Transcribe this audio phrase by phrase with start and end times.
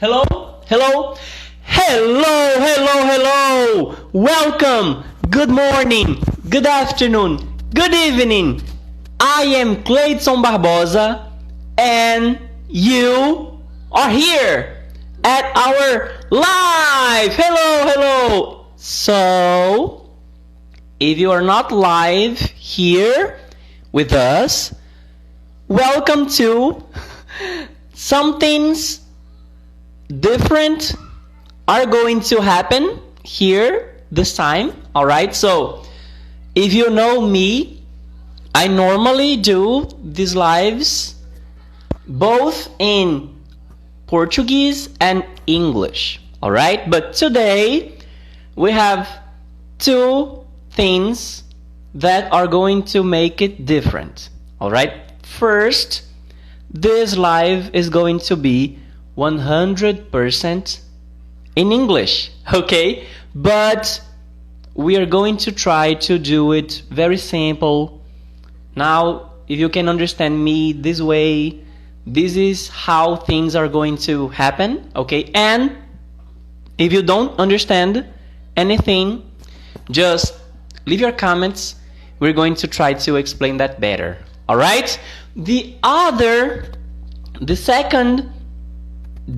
[0.00, 0.24] Hello?
[0.66, 1.14] Hello?
[1.60, 3.96] Hello, hello, hello!
[4.14, 5.04] Welcome!
[5.28, 7.36] Good morning, good afternoon,
[7.74, 8.62] good evening!
[9.20, 11.30] I am Clayton Barbosa
[11.76, 12.38] and
[12.70, 13.60] you
[13.92, 14.86] are here
[15.22, 17.34] at our live!
[17.34, 18.66] Hello, hello!
[18.76, 20.08] So,
[20.98, 23.38] if you are not live here
[23.92, 24.74] with us,
[25.68, 26.82] welcome to
[27.92, 28.99] something's
[30.18, 30.94] different
[31.68, 35.34] are going to happen here this time all right?
[35.34, 35.84] So
[36.54, 37.82] if you know me
[38.54, 41.14] i normally do these lives
[42.08, 43.32] both in
[44.08, 46.90] portuguese and english all right?
[46.90, 47.98] But today
[48.56, 49.08] we have
[49.78, 51.44] two things
[51.94, 54.92] that are going to make it different all right?
[55.22, 56.02] First
[56.72, 58.78] this live is going to be
[59.20, 60.80] 100%
[61.56, 63.06] in English, okay?
[63.34, 64.00] But
[64.74, 68.00] we are going to try to do it very simple.
[68.74, 71.62] Now, if you can understand me this way,
[72.06, 75.30] this is how things are going to happen, okay?
[75.34, 75.76] And
[76.78, 78.06] if you don't understand
[78.56, 79.30] anything,
[79.90, 80.40] just
[80.86, 81.74] leave your comments.
[82.20, 84.16] We're going to try to explain that better.
[84.48, 84.98] All right?
[85.36, 86.72] The other,
[87.40, 88.32] the second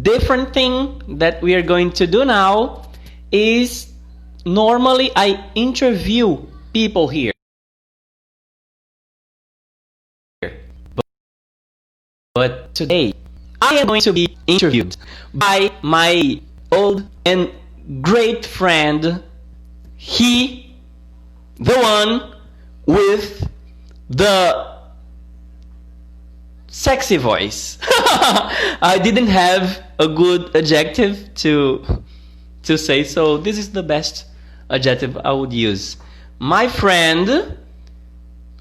[0.02, 2.88] different thing that we are going to do now
[3.30, 3.92] is
[4.44, 6.38] normally I interview
[6.72, 7.32] people here.
[12.34, 13.12] But today
[13.60, 14.96] I am going to be interviewed
[15.34, 16.40] by my
[16.70, 17.50] old and
[18.00, 19.22] great friend,
[19.96, 20.74] he,
[21.56, 22.34] the one
[22.86, 23.48] with
[24.08, 24.71] the
[26.72, 27.78] sexy voice.
[28.82, 32.02] I didn't have a good adjective to
[32.64, 34.26] to say, so this is the best
[34.70, 35.96] adjective I would use.
[36.38, 37.56] My friend,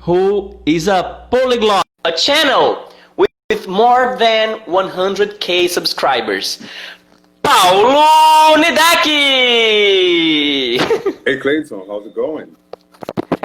[0.01, 6.59] who is a polyglot, a channel with, with more than 100k subscribers,
[7.43, 10.01] Paulo Nidaki.
[11.23, 12.57] Hey Clayton, how's it going?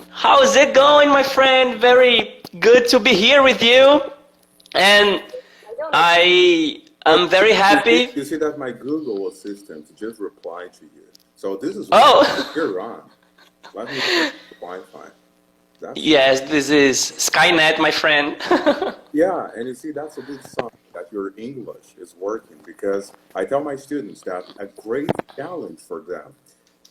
[0.08, 1.78] How's it going, my friend?
[1.78, 4.00] Very good to be here with you.
[4.76, 5.22] And
[5.92, 8.10] I am very happy.
[8.14, 11.02] You see that my Google Assistant just replied to you.
[11.34, 12.52] So this is Oh.
[12.54, 13.02] you're on.
[13.74, 14.00] Let me
[14.60, 15.08] Wi-Fi.
[15.80, 18.36] That's, Yes, this is Skynet, my friend.
[19.12, 23.46] Yeah, and you see that's a good sign that your English is working because I
[23.46, 26.34] tell my students that a great challenge for them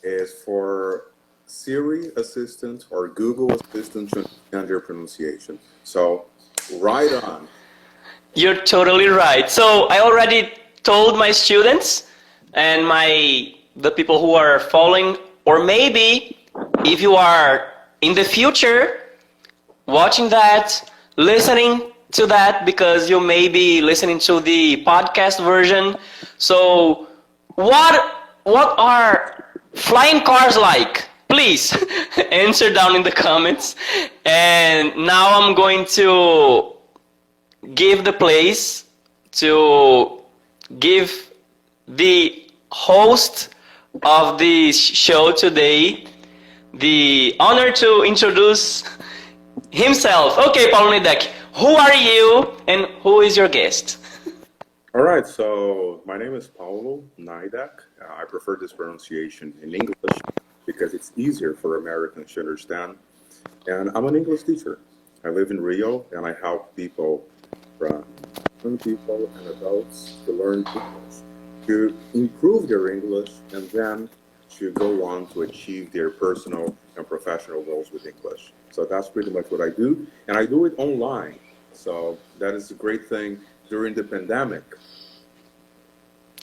[0.02, 1.12] is for
[1.46, 5.60] Siri Assistant or Google Assistant to understand your pronunciation.
[5.84, 6.26] So
[6.80, 7.48] right on.
[8.36, 9.50] You're totally right.
[9.50, 10.52] So I already
[10.84, 12.12] told my students
[12.54, 16.38] and my the people who are following, or maybe
[16.86, 19.02] if you are in the future
[19.86, 25.96] watching that, listening to that because you may be listening to the podcast version.
[26.38, 27.08] So
[27.56, 27.96] what
[28.44, 31.08] what are flying cars like?
[31.30, 31.74] Please
[32.32, 33.76] answer down in the comments.
[34.26, 36.75] And now I'm going to
[37.74, 38.86] give the place
[39.32, 40.22] to
[40.80, 41.32] give
[41.88, 43.50] the host
[44.04, 46.06] of this show today
[46.74, 48.84] the honor to introduce
[49.72, 50.38] himself.
[50.38, 53.98] Okay, Paulo Nidek, who are you and who is your guest?
[54.94, 57.82] All right, so my name is Paulo Naidak.
[58.02, 59.96] Uh, I prefer this pronunciation in English
[60.66, 62.96] because it's easier for Americans to understand.
[63.68, 64.80] And I'm an English teacher.
[65.24, 67.26] I live in Rio and I help people
[67.78, 68.06] from
[68.64, 71.16] young people and adults to learn English,
[71.68, 74.10] to improve their English, and then
[74.50, 78.54] to go on to achieve their personal and professional goals with English.
[78.72, 80.08] So that's pretty much what I do.
[80.28, 81.40] And I do it online.
[81.74, 84.64] So that is a great thing during the pandemic.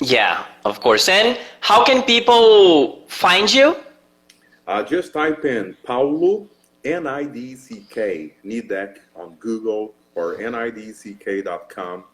[0.00, 1.08] Yeah, of course.
[1.08, 3.76] And how can people find you?
[4.66, 6.48] Uh, just type in Paulo,
[6.84, 12.04] N I D C K, Nidek on Google or nidck.com,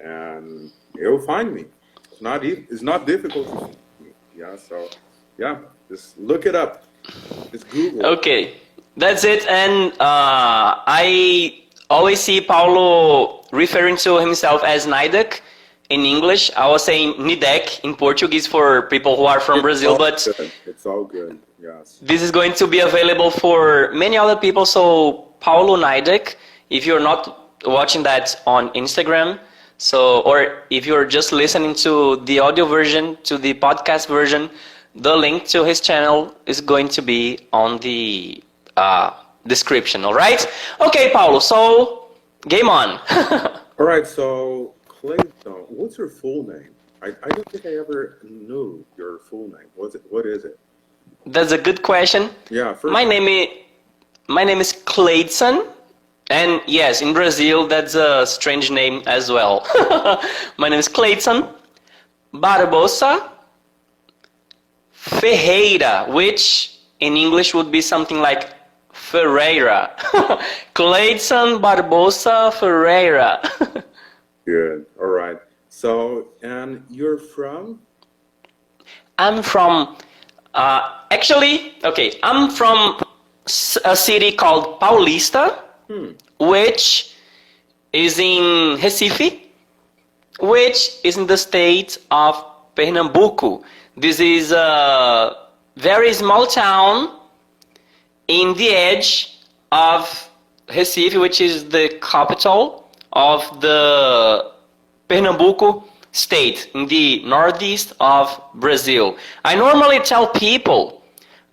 [0.00, 1.64] and you'll find me.
[2.10, 4.10] It's not it's not difficult to find me.
[4.36, 4.88] Yeah, so
[5.38, 5.58] yeah,
[5.88, 6.84] just look it up.
[7.52, 8.06] It's Google.
[8.06, 8.56] Okay,
[8.96, 9.46] that's it.
[9.48, 15.40] And uh, I always see Paulo referring to himself as Nidek
[15.90, 16.50] in English.
[16.56, 20.50] I was saying Nidek in Portuguese for people who are from It's Brazil, but good.
[20.66, 21.38] it's all good.
[21.60, 21.98] Yes.
[22.02, 24.66] this is going to be available for many other people.
[24.66, 26.34] So Paulo Nidek,
[26.74, 27.20] if you're not
[27.64, 29.38] watching that on Instagram,
[29.78, 30.36] So, or
[30.70, 31.92] if you're just listening to
[32.28, 34.42] the audio version, to the podcast version,
[34.94, 37.20] the link to his channel is going to be
[37.52, 38.42] on the
[38.76, 39.10] uh,
[39.46, 40.04] description.
[40.04, 40.40] All right?
[40.80, 41.40] Okay, Paulo.
[41.40, 42.06] So,
[42.54, 42.88] game on.
[43.78, 45.32] All right, so Clayton,
[45.68, 46.70] what's your full name?
[47.02, 49.68] I, I don't think I ever knew your full name.
[49.74, 50.02] What's it?
[50.08, 50.58] What is it?
[51.26, 52.30] That's a good question.
[52.48, 52.76] Yeah.
[52.84, 53.48] My name is
[54.28, 55.66] my name is Cleidson,
[56.30, 59.66] and yes, in Brazil that's a strange name as well.
[60.56, 61.48] my name is Clayton
[62.32, 63.30] Barbosa
[64.92, 68.54] Ferreira, which in English would be something like
[68.92, 69.94] Ferreira.
[70.74, 73.40] Clayton Barbosa Ferreira.
[74.46, 74.86] Good.
[74.98, 75.38] All right.
[75.68, 77.80] So, and you're from?
[79.18, 79.96] I'm from
[80.54, 82.18] uh, actually okay.
[82.22, 82.98] I'm from
[83.84, 85.63] a city called Paulista,
[86.38, 87.14] which
[87.92, 89.40] is in Recife,
[90.40, 92.44] which is in the state of
[92.74, 93.62] Pernambuco.
[93.96, 95.36] This is a
[95.76, 97.20] very small town
[98.28, 99.38] in the edge
[99.70, 100.28] of
[100.68, 104.52] Recife, which is the capital of the
[105.08, 109.16] Pernambuco state in the northeast of Brazil.
[109.44, 111.02] I normally tell people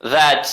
[0.04, 0.48] that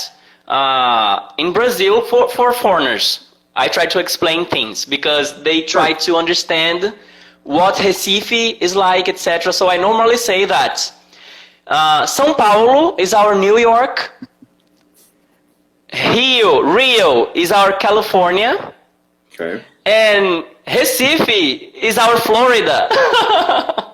[0.48, 3.27] uh, in Brazil, for, for foreigners,
[3.58, 6.94] I try to explain things because they try to understand
[7.43, 9.52] what Recife is like, etc.
[9.52, 10.93] So I normally say that
[11.66, 14.12] uh, São Paulo is our New York,
[15.93, 18.72] Rio, Rio is our California,
[19.34, 19.64] Okay.
[19.84, 22.88] and Recife is our Florida.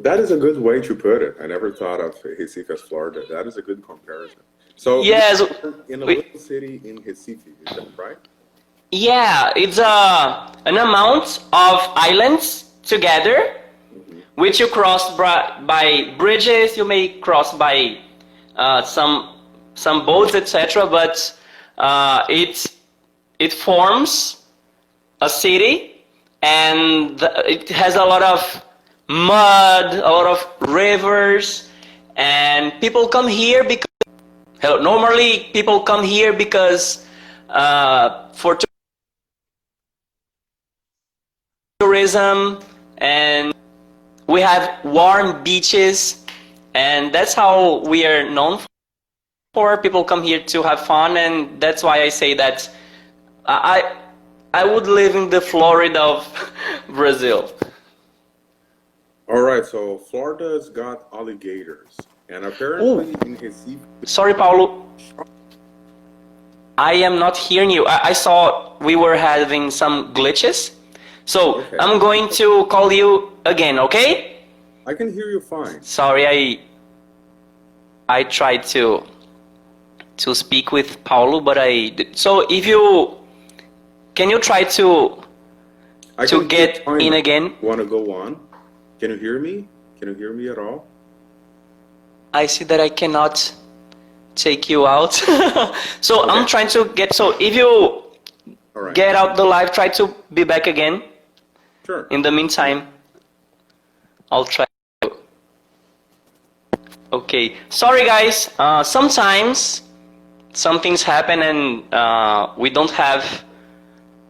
[0.00, 1.34] That is a good way to put it.
[1.42, 3.24] I never thought of Recife as Florida.
[3.28, 4.42] That is a good comparison.
[4.78, 5.40] So, Yes,
[5.88, 8.16] in a we- little city in Recife, is that right?
[8.92, 11.76] yeah, it's a, an amount of
[12.10, 13.56] islands together,
[14.36, 17.98] which you cross by bridges, you may cross by
[18.56, 19.34] uh, some,
[19.74, 20.86] some boats, etc.
[20.86, 21.14] But
[21.76, 22.64] uh, it,
[23.40, 24.44] it forms
[25.20, 26.04] a city
[26.40, 28.40] and it has a lot of
[29.08, 30.38] mud, a lot of
[30.70, 31.68] rivers,
[32.14, 33.84] and people come here because
[34.60, 34.82] Hello.
[34.82, 37.06] Normally, people come here because
[37.48, 38.58] uh, for
[41.78, 42.58] tourism,
[42.96, 43.54] and
[44.26, 46.26] we have warm beaches,
[46.74, 48.58] and that's how we are known
[49.54, 49.78] for.
[49.78, 52.68] People come here to have fun, and that's why I say that
[53.46, 53.96] I
[54.52, 56.52] I would live in the Florida of
[56.88, 57.52] Brazil.
[59.28, 61.96] All right, so Florida's got alligators.
[62.28, 64.84] And apparently in Recife, Sorry, Paulo.
[66.76, 67.86] I am not hearing you.
[67.86, 70.74] I, I saw we were having some glitches.
[71.24, 71.76] So Okay.
[71.80, 74.36] I'm going to call you again, okay?
[74.86, 75.82] I can hear you fine.
[75.82, 76.60] Sorry, I
[78.08, 79.04] I tried to
[80.18, 83.16] to speak with Paulo, but I so if you
[84.14, 85.18] can you try to
[86.18, 87.54] I To get in again?
[87.62, 88.40] Want to go on?
[88.98, 89.68] Can you hear me?
[90.00, 90.87] Can you hear me at all?
[92.32, 93.54] I see that I cannot
[94.34, 95.12] take you out.
[96.00, 98.02] so I'm trying to get so if you
[98.74, 98.94] right.
[98.94, 101.02] get out the live, try to be back again.
[101.86, 102.06] Sure.
[102.10, 102.88] In the meantime,
[104.30, 104.66] I'll try.
[105.02, 105.16] to-
[107.12, 108.50] Okay, sorry guys.
[108.58, 109.82] Uh, sometimes
[110.52, 113.44] some things happen and uh, we don't have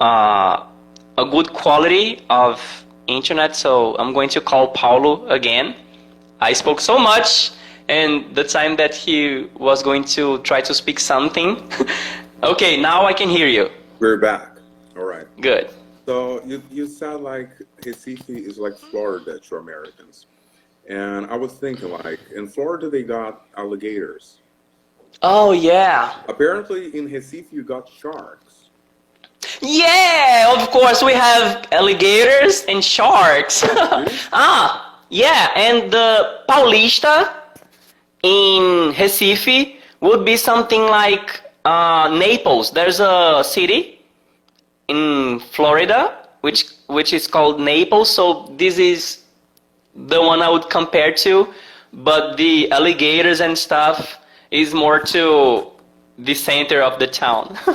[0.00, 0.64] uh,
[1.16, 2.62] a good quality of
[3.08, 5.74] internet, so I'm going to call Paulo again.
[6.40, 7.50] I spoke so much,
[7.88, 11.70] and the time that he was going to try to speak something.
[12.42, 13.70] okay, now I can hear you.
[13.98, 14.58] We're back.
[14.96, 15.26] All right.
[15.40, 15.70] Good.
[16.06, 17.50] So you, you sound like
[17.82, 20.26] Recife is like Florida to Americans.
[20.88, 24.38] And I was thinking like in Florida they got alligators.
[25.20, 26.22] Oh yeah.
[26.28, 28.70] Apparently in Recife you got sharks.
[29.60, 33.64] Yeah, of course we have alligators and sharks.
[34.32, 37.37] ah, yeah, and the Paulista
[38.22, 42.70] in Recife would be something like uh, Naples.
[42.70, 44.00] There's a city
[44.88, 48.10] in Florida which which is called Naples.
[48.10, 49.22] So this is
[49.94, 51.52] the one I would compare to,
[51.92, 54.18] but the alligators and stuff
[54.50, 55.70] is more to
[56.18, 57.58] the center of the town.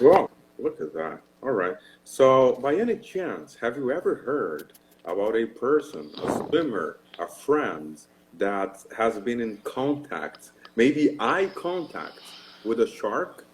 [0.00, 1.20] Wow, look at that.
[1.42, 1.74] All right.
[2.04, 4.74] So by any chance, have you ever heard
[5.06, 7.98] about a person, a swimmer, a friend
[8.38, 12.20] that has been in contact, maybe eye contact
[12.64, 13.46] with a shark?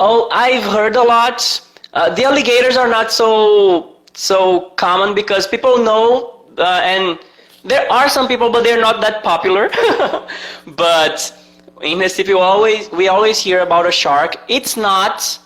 [0.00, 1.60] Oh, I've heard a lot.
[1.92, 7.18] Uh, the alligators are not so so common because people know, uh, and
[7.64, 9.68] there are some people, but they're not that popular.
[10.66, 11.34] but
[11.82, 14.36] in Recife, we always we always hear about a shark.
[14.48, 15.38] It's not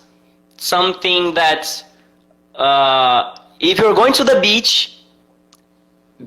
[0.57, 1.83] something that
[2.55, 5.03] uh, if you're going to the beach,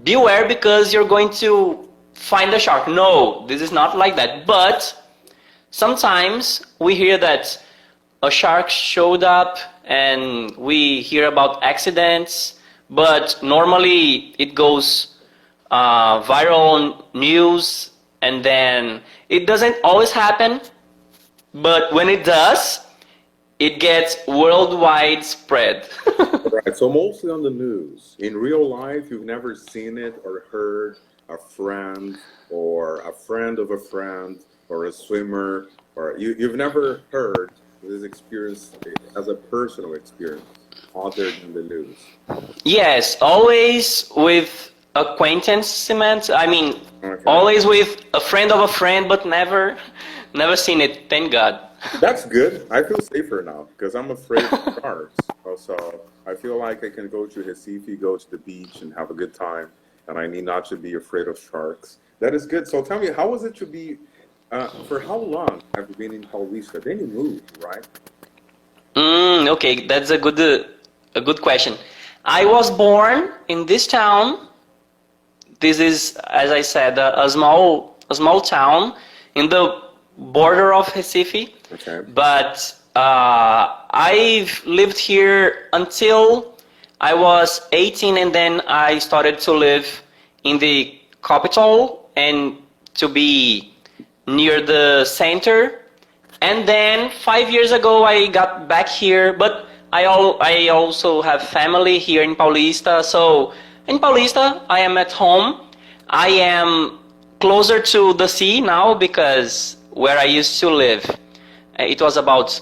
[0.05, 1.86] beware because you're going to
[2.17, 2.89] find a shark.
[2.89, 4.47] No, this is not like that.
[4.47, 4.81] But
[5.71, 7.63] sometimes we hear that
[8.23, 12.59] a shark showed up and we hear about accidents,
[12.91, 15.15] but normally it goes
[15.71, 17.91] uh, viral news
[18.23, 20.61] and then it doesn't always happen,
[21.55, 22.81] but when it does,
[23.59, 25.89] it gets worldwide spread.
[26.19, 26.77] right.
[26.77, 28.17] So mostly on the news.
[28.19, 32.17] In real life, you've never seen it or heard a friend
[32.51, 37.51] or a friend of a friend or a swimmer or you, you've never heard
[37.83, 38.73] this experience
[39.17, 40.45] as a personal experience
[40.95, 41.97] other than the news.
[42.65, 46.31] yes, always with acquaintance cement.
[46.31, 47.23] I mean, Okay.
[47.27, 49.77] always with a friend of a friend, but never,
[50.35, 51.09] never seen it.
[51.09, 51.61] Thank God.
[52.01, 52.67] That's good.
[52.71, 55.15] I feel safer now because I'm afraid of sharks.
[55.45, 55.77] Also,
[56.27, 59.15] I feel like I can go to Recife, go to the beach, and have a
[59.15, 59.71] good time,
[60.09, 61.99] and I need not to be afraid of sharks.
[62.21, 62.67] That is good.
[62.67, 63.99] So tell me, how was it to be?
[64.53, 66.83] Uh, for how long have you been in Paulista?
[66.83, 67.87] Then you moved, right?
[68.95, 70.65] Mm, okay, that's a good, uh,
[71.15, 71.77] a good question.
[72.25, 74.49] I was born in this town.
[75.61, 78.95] This is, as I said, a, a small, a small town
[79.35, 79.83] in the
[80.17, 81.53] border of Recife.
[81.73, 82.09] Okay.
[82.13, 86.56] But uh, I've lived here until
[87.01, 90.03] I was 18, and then I started to live
[90.45, 92.57] in the capital and
[92.95, 93.75] to be
[94.27, 95.83] near the center.
[96.41, 101.43] And then five years ago, I got back here, but I, al- I also have
[101.43, 103.05] family here in Paulista.
[103.05, 103.53] So
[103.87, 105.61] in Paulista, I am at home.
[106.09, 106.99] I am
[107.41, 111.05] closer to the sea now because where I used to live,
[111.79, 112.61] it was about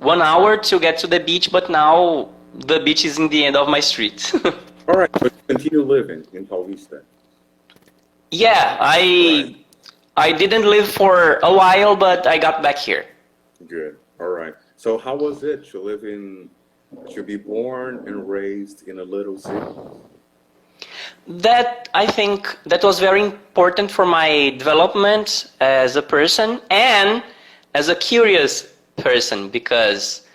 [0.00, 3.56] one hour to get to the beach, but now the beach is in the end
[3.56, 4.32] of my street.
[4.88, 7.02] All right, but continue living in Paulista.
[8.30, 9.56] yeah, I Right.
[10.16, 13.06] I didn't live for a while, but I got back here.
[13.66, 13.96] Good.
[14.20, 14.54] All right.
[14.76, 16.50] So how was it to live in,
[17.14, 19.64] to be born and raised in a little city?
[21.26, 27.22] That I think that was very important for my development as a person and
[27.74, 30.26] as a curious person because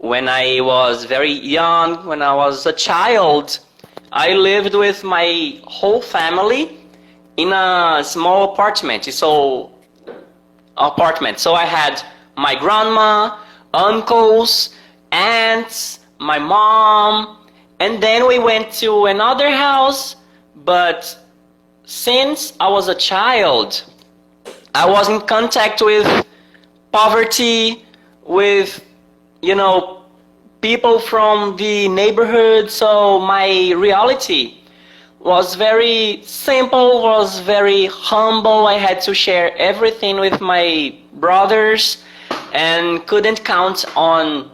[0.00, 3.58] when I was very young, when I was a child,
[4.10, 6.78] I lived with my whole family
[7.36, 9.04] in a small apartment.
[9.04, 9.70] So
[10.80, 11.38] apartment.
[11.38, 12.02] So I had
[12.36, 13.38] my grandma,
[13.74, 14.74] uncles,
[15.12, 17.46] aunts, my mom,
[17.78, 20.16] and then we went to another house.
[20.56, 21.14] But
[21.84, 23.84] since I was a child,
[24.74, 26.26] I was in contact with
[26.90, 27.84] poverty,
[28.22, 28.82] with,
[29.42, 30.02] you know,
[30.60, 32.70] people from the neighborhood.
[32.70, 34.58] So my reality
[35.18, 38.66] was very simple, was very humble.
[38.66, 42.02] I had to share everything with my brothers
[42.52, 44.50] and couldn't count on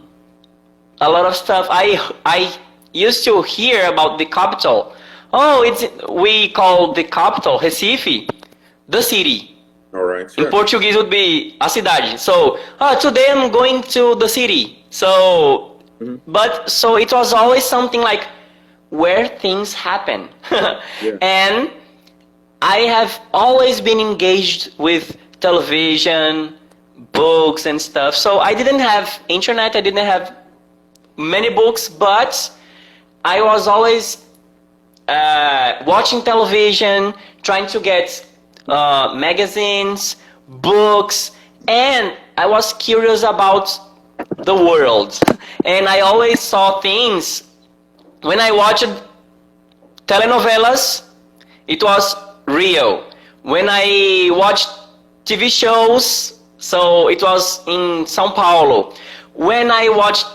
[1.01, 1.67] a lot of stuff.
[1.69, 2.57] I I
[2.93, 4.93] used to hear about the capital.
[5.33, 8.29] Oh, it's we call the capital Recife,
[8.87, 9.56] the city.
[9.97, 10.27] All right.
[10.37, 12.19] In Portuguese would be a cidade.
[12.19, 14.63] So, ah, today I'm going to the city.
[14.89, 15.09] So,
[15.99, 16.19] Mhm.
[16.27, 18.23] but so it was always something like
[19.01, 20.21] where things happen.
[21.01, 21.17] Yeah.
[21.21, 21.71] And
[22.61, 25.05] I have always been engaged with
[25.39, 26.31] television,
[27.11, 28.13] books and stuff.
[28.15, 30.25] So I didn't have internet, I didn't have
[31.35, 32.31] many books, but
[33.25, 34.05] I was always
[35.07, 38.07] uh, watching television, trying to get
[38.67, 41.31] uh, magazines, books,
[41.67, 43.69] and I was curious about
[44.37, 45.19] the world.
[45.65, 47.43] And I always saw things
[48.21, 48.87] when I watched
[50.07, 51.03] telenovelas,
[51.67, 52.15] it was
[52.47, 53.03] Rio.
[53.43, 54.69] When I watched
[55.25, 58.93] TV shows, so it was in São Paulo.
[59.33, 60.25] When I watched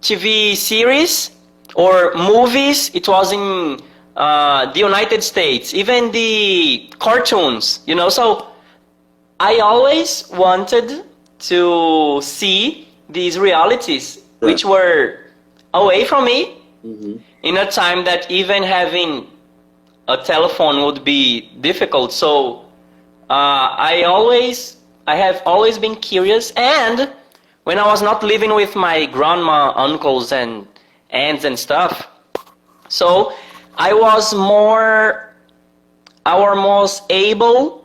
[0.00, 1.32] TV series
[1.74, 3.80] or movies, it was in
[4.16, 5.74] uh, the United States.
[5.74, 8.08] Even the cartoons, you know.
[8.08, 8.46] So
[9.40, 11.04] I always wanted
[11.50, 15.18] to see these realities, which were
[15.74, 17.20] away from me Mhm.
[17.42, 19.26] in a time that even having
[20.08, 22.12] a telephone would be difficult.
[22.12, 22.62] So
[23.30, 26.50] uh, I always, I have always been curious.
[26.56, 27.10] And
[27.64, 30.66] when I was not living with my grandma, uncles, and
[31.10, 32.08] aunts and stuff,
[32.88, 33.32] So
[33.76, 35.34] I was more,
[36.24, 37.84] I was most able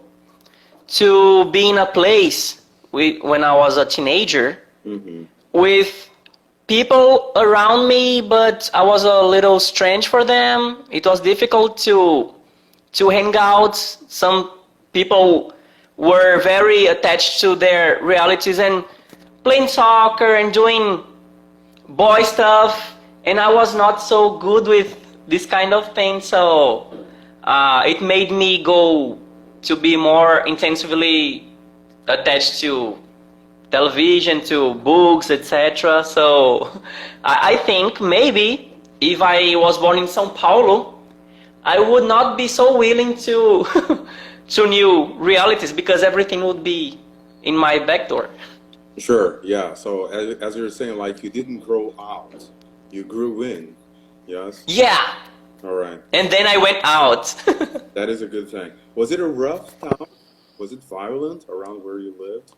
[0.89, 6.09] to be in a place with, when I was a teenager hmm with
[6.67, 10.83] people around me, but I was a little strange for them.
[10.91, 12.33] It was difficult to
[12.93, 13.75] to hang out.
[13.75, 14.51] Some
[14.93, 15.53] people
[15.97, 18.85] were very attached to their realities and
[19.43, 21.03] playing soccer and doing
[21.89, 24.95] boy stuff, and I was not so good with
[25.29, 26.21] this kind of thing.
[26.21, 26.91] So
[27.43, 29.17] uh, it made me go
[29.61, 31.47] to be more intensively
[32.07, 32.97] attached to
[33.71, 36.03] television to books, etc.
[36.03, 36.71] So
[37.23, 40.99] I, I think maybe if I was born in São Paulo,
[41.63, 43.65] I would not be so willing to
[44.49, 46.99] to new realities because everything would be
[47.43, 48.29] in my back door.
[48.97, 49.39] Sure.
[49.43, 49.73] Yeah.
[49.75, 52.43] So as, as you were saying, like you didn't grow out,
[52.91, 53.75] you grew in.
[54.29, 54.63] Yes.
[54.67, 55.15] Yeah,
[55.63, 55.99] All right.
[56.13, 57.25] and then I went out.
[57.95, 58.71] That is a good thing.
[58.95, 60.07] Was it a rough town?
[60.59, 62.53] Was it violent around where you lived?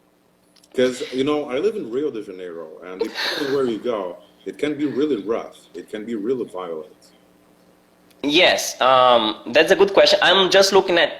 [0.69, 4.57] Because you know, I live in Rio de Janeiro, and depending where you go, it
[4.57, 5.57] can be really rough.
[5.73, 7.01] It can be really violent.
[8.21, 10.19] Yes, um, that's a good question.
[10.21, 11.11] I'm just looking at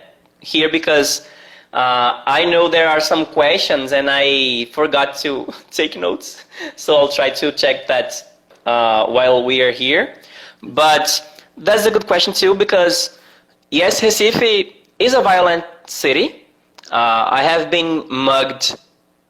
[0.42, 1.28] here because
[1.74, 6.44] uh, I know there are some questions and I forgot to take notes.
[6.76, 8.10] So I'll try to check that
[8.66, 10.16] uh, while we are here.
[10.64, 11.08] But
[11.58, 13.20] that's a good question too because
[13.72, 16.46] yes, Recife is a violent city.
[16.92, 18.76] Uh, I have been mugged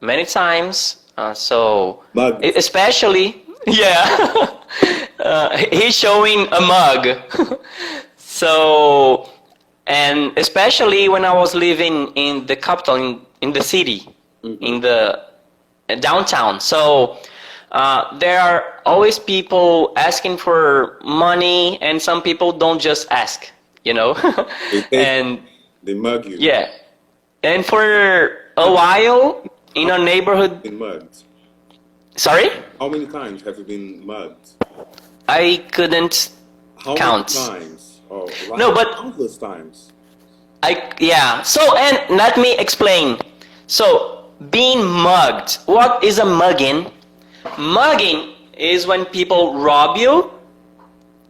[0.00, 1.06] many times.
[1.16, 2.44] Uh, so Mugged.
[2.56, 4.56] Especially yeah
[5.20, 7.08] uh, he's showing a mug
[8.16, 9.30] so
[9.86, 14.08] and especially when i was living in the capital in, in the city
[14.42, 15.22] in the
[15.88, 17.18] uh, downtown so
[17.72, 23.50] uh, there are always people asking for money and some people don't just ask
[23.84, 24.14] you know
[24.70, 25.40] They and
[25.82, 26.36] They mug you.
[26.38, 26.70] yeah
[27.42, 27.82] and for
[28.56, 29.42] a while
[29.74, 31.24] in our neighborhood Been mugged.
[32.16, 34.52] sorry How many times have you been mugged?
[35.28, 36.30] I couldn't
[36.78, 36.84] count.
[36.84, 37.34] How Counts.
[37.38, 38.00] many times?
[38.10, 39.92] Oh, like No, but- countless times.
[40.62, 41.42] I yeah.
[41.42, 43.18] So and let me explain.
[43.66, 43.86] So
[44.50, 45.58] being mugged.
[45.66, 46.90] What is a mugging?
[47.58, 50.30] Mugging is when people rob you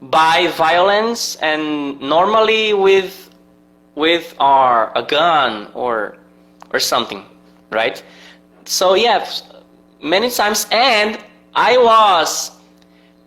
[0.01, 3.31] by violence and normally with
[3.95, 6.19] with our a gun or
[6.73, 7.25] or something,
[7.71, 8.03] right?
[8.65, 9.29] So yeah,
[10.03, 11.19] many times and
[11.55, 12.51] I was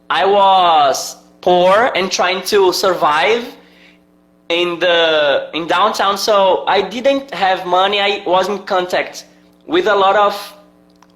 [0.09, 3.55] I was poor and trying to survive
[4.49, 9.25] in the in downtown so i didn't have money i was in contact
[9.65, 10.54] with a lot of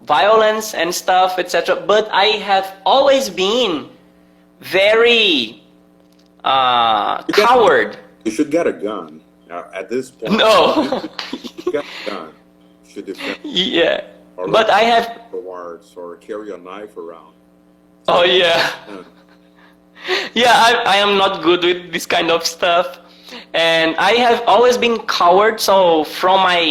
[0.10, 3.74] violence and stuff etc but i have always been
[4.60, 5.62] very
[6.44, 7.92] uh coward
[8.26, 9.22] You should get a gun.
[9.50, 10.54] Now, at this point, no
[11.32, 12.28] you should get a gun.
[12.84, 13.38] You should defend
[13.80, 14.04] yeah
[14.38, 17.34] or but i have wards or carry a knife around.
[18.14, 19.04] oh yeah Yeah.
[20.44, 22.88] yeah I, I am not good with this kind of stuff
[23.54, 26.62] and i have always been coward so from my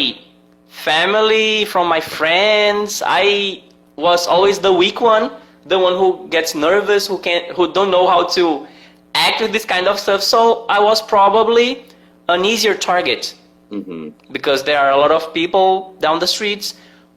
[0.89, 3.63] family from my friends i
[3.97, 5.31] was always the weak one
[5.67, 8.67] the one who gets nervous who can who don't know how to
[9.15, 11.85] act with this kind of stuff so i was probably
[12.29, 13.35] an easier target
[13.71, 16.75] hmm because there are a lot of people down the streets.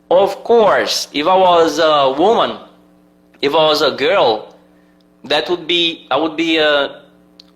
[0.09, 2.57] Of course, if I was a woman,
[3.41, 4.55] if I was a girl,
[5.25, 7.03] that would be I would be a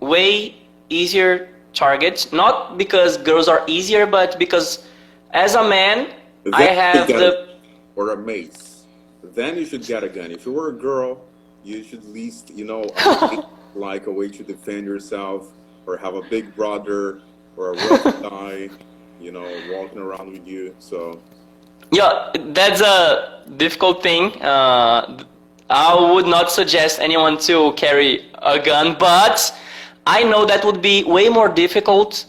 [0.00, 0.54] way
[0.88, 2.26] easier target.
[2.32, 4.86] Not because girls are easier, but because
[5.36, 6.14] as a man,
[6.52, 7.46] I Then you have the a-
[7.94, 8.86] or a mace.
[9.22, 10.30] Then you should get a gun.
[10.30, 11.10] If you were a girl,
[11.62, 12.82] you should at least, you know,
[13.74, 15.52] like a way to defend yourself,
[15.86, 17.20] or have a big brother
[17.56, 18.70] or a rough guy,
[19.20, 20.74] you know, walking around with you.
[20.78, 21.20] So
[21.92, 24.24] Yeah, that's a difficult thing.
[24.42, 25.24] Uh,
[25.68, 28.10] I would not suggest anyone to carry
[28.54, 29.36] a gun, but
[30.06, 32.24] I know that would be way more difficult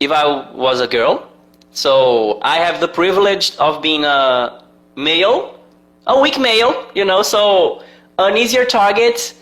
[0.00, 1.28] if I was a girl.
[1.76, 4.64] So I have the privilege of being a
[4.96, 5.60] male,
[6.06, 7.82] a weak male, you know, so
[8.18, 9.34] an easier target.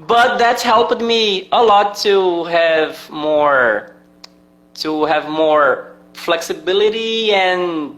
[0.00, 3.94] But that's helped me a lot to have more,
[4.82, 7.96] to have more flexibility and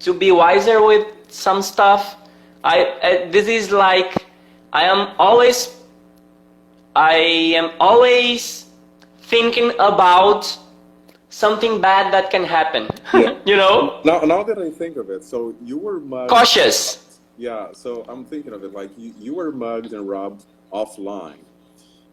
[0.00, 2.16] to be wiser with some stuff.
[2.64, 4.26] I, I this is like
[4.72, 5.76] I am always
[6.96, 7.14] I
[7.54, 8.66] am always
[9.18, 10.58] thinking about
[11.34, 12.88] something bad that can happen.
[13.12, 13.38] Yeah.
[13.44, 16.30] you know, now, now that I think of it, so you were mugged.
[16.30, 17.18] cautious.
[17.36, 21.38] Yeah, so I'm thinking of it like you, you were mugged and robbed offline.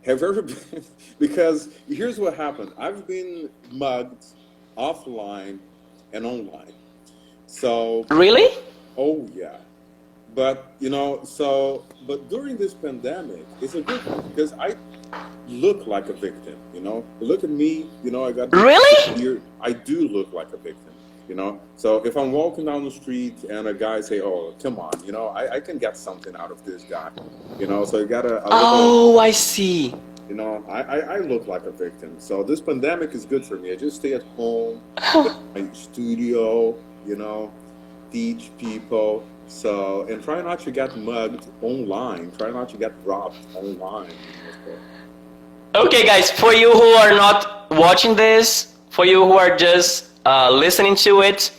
[0.06, 0.84] Have ever been?
[1.20, 2.72] Because here's what happened.
[2.78, 4.26] I've been mugged
[4.78, 5.60] offline
[6.14, 6.74] and online.
[7.46, 8.50] So, Really?
[8.98, 9.58] oh yeah.
[10.34, 14.76] But you know, so but during this pandemic, it's a good thing because I
[15.48, 16.56] look like a victim.
[16.74, 17.88] You know, look at me.
[18.04, 19.22] You know, I got Really?
[19.62, 20.94] I do look like a victim.
[21.30, 24.78] You know, so if I'm walking down the street and a guy say, "Oh, come
[24.80, 27.10] on," you know, I, I can get something out of this guy.
[27.58, 28.40] You know, so you gotta.
[28.44, 29.94] a little- Oh, I see.
[30.28, 32.16] You know, I, I, I look like a victim.
[32.18, 33.72] So this pandemic is good for me.
[33.72, 34.82] I just stay at home,
[35.56, 37.52] my studio, you know,
[38.12, 39.24] teach people.
[39.48, 42.32] So, and try not to get mugged online.
[42.38, 44.14] Try not to get robbed online.
[45.74, 50.52] Okay, guys, for you who are not watching this, for you who are just uh,
[50.52, 51.50] listening to it,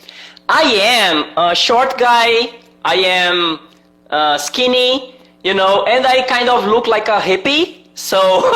[0.51, 2.61] I am a short guy.
[2.85, 3.59] I am
[4.11, 7.87] uh, skinny, you know, and I kind of look like a hippie.
[7.95, 8.21] So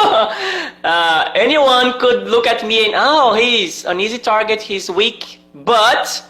[0.84, 4.60] uh, anyone could look at me and oh, he's an easy target.
[4.60, 6.22] He's weak, but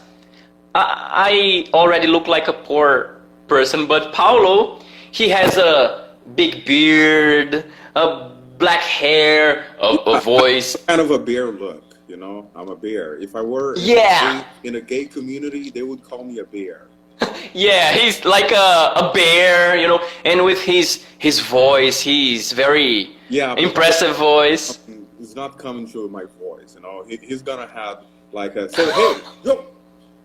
[0.76, 3.88] I, I already look like a poor person.
[3.88, 7.64] But Paulo, he has a big beard,
[7.96, 10.76] a black hair, a, a voice.
[10.86, 12.50] Kind of a bear look, you know.
[12.54, 13.16] I'm a bear.
[13.18, 14.44] If I were Yeah.
[14.64, 16.88] in a gay community, they would call me a bear.
[17.54, 23.16] Yeah, he's like a, a bear, you know, and with his his voice, he's very
[23.30, 24.78] Yeah, impressive voice.
[24.88, 27.04] Um, it's not coming through my voice, you know.
[27.08, 29.14] He, he's gonna have like a say, hey,
[29.44, 29.64] yo,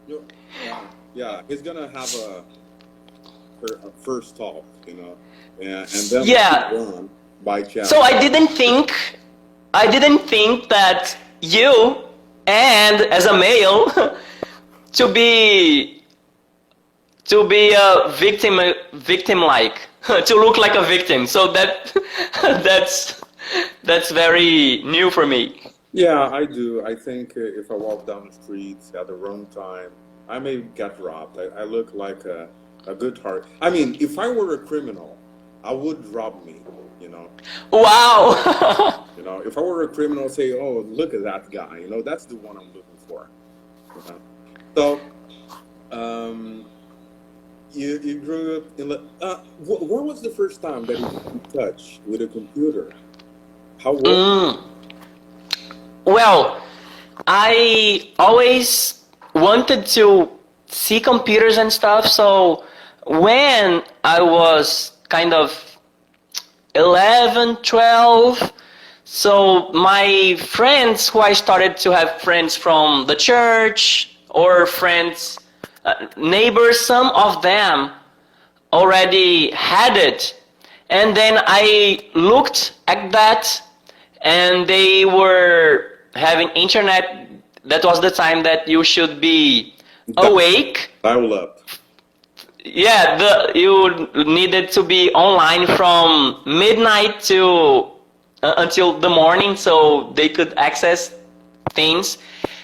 [0.07, 0.21] yo,
[0.65, 0.79] yeah,
[1.13, 1.41] yeah.
[1.47, 2.43] He's gonna have a,
[3.87, 5.15] a first talk, you know,
[5.61, 6.71] and, and then Yeah.
[7.43, 7.89] By chance.
[7.89, 8.93] So I didn't think,
[9.73, 12.03] I didn't think that you
[12.47, 13.91] and as a male
[14.93, 16.03] to be
[17.25, 18.59] to be a victim
[18.93, 19.87] victim like
[20.25, 21.27] to look like a victim.
[21.27, 21.95] So that
[22.41, 23.21] that's
[23.83, 25.61] that's very new for me.
[25.93, 26.85] Yeah, I do.
[26.85, 29.91] I think uh, if I walk down the streets at the wrong time,
[30.29, 31.37] I may get robbed.
[31.37, 32.47] I, I look like a,
[32.87, 33.47] a good heart.
[33.61, 35.17] I mean, if I were a criminal,
[35.63, 36.61] I would rob me.
[37.01, 37.29] You know,
[37.71, 39.07] Wow.
[39.17, 42.01] you know, if I were a criminal, say, "Oh, look at that guy," you know,
[42.03, 43.27] that's the one I'm looking for.
[43.95, 44.19] You know?
[44.75, 45.01] So,
[45.91, 46.65] um,
[47.73, 48.91] you you grew up in.
[48.91, 52.91] Uh, wh- when was the first time that you in touch with a computer?
[53.79, 54.05] How old?
[54.05, 54.63] Mm.
[56.05, 56.61] Well,
[57.25, 60.29] I always wanted to
[60.67, 62.63] see computers and stuff, so
[63.07, 65.70] when I was kind of
[66.75, 68.53] 11, 12,
[69.03, 75.37] so my friends who I started to have friends from the church or friends,
[75.83, 77.91] uh, neighbors, some of them
[78.71, 80.41] already had it.
[80.89, 83.61] And then I looked at that
[84.21, 87.29] and they were having internet.
[87.65, 89.75] That was the time that you should be
[90.17, 90.91] awake.
[91.03, 91.59] Dial up.
[92.63, 97.91] Yeah, the you needed to be online from midnight to
[98.43, 101.15] uh, until the morning so they could access
[101.71, 102.17] things.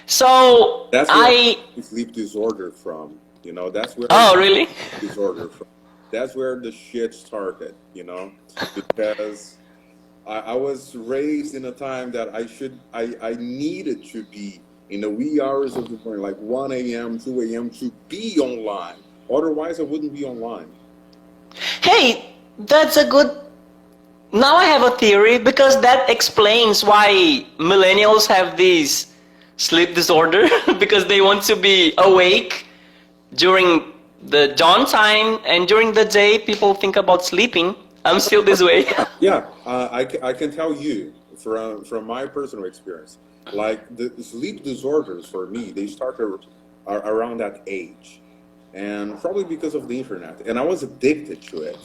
[0.05, 3.17] So That's where I I sleep disorder from.
[3.43, 4.67] You know, that's where Oh, really?
[4.99, 5.67] disorder from.
[6.11, 7.75] That's where the shit started.
[7.93, 8.31] You know,
[8.75, 9.57] because
[10.27, 14.61] I, I was raised in a time that I should, I, I needed to be
[14.89, 18.95] in the wee hours of the morning, like 1 a.m., 2 a.m., to be online.
[19.29, 20.67] Otherwise, I wouldn't be online.
[21.81, 23.29] Hey, that's a good.
[24.31, 29.13] Now I have a theory because that explains why millennials have this
[29.57, 30.47] sleep disorder
[30.79, 32.65] because they want to be awake
[33.35, 37.75] during the dawn time and during the day people think about sleeping.
[38.05, 38.85] I'm still this way.
[39.19, 43.17] Yeah, uh, I, I can tell you from from my personal experience,
[43.53, 46.39] like the sleep disorders for me, they start ar-
[46.85, 48.21] ar- around that age,
[48.77, 51.79] and probably because of the internet, and I was addicted to it.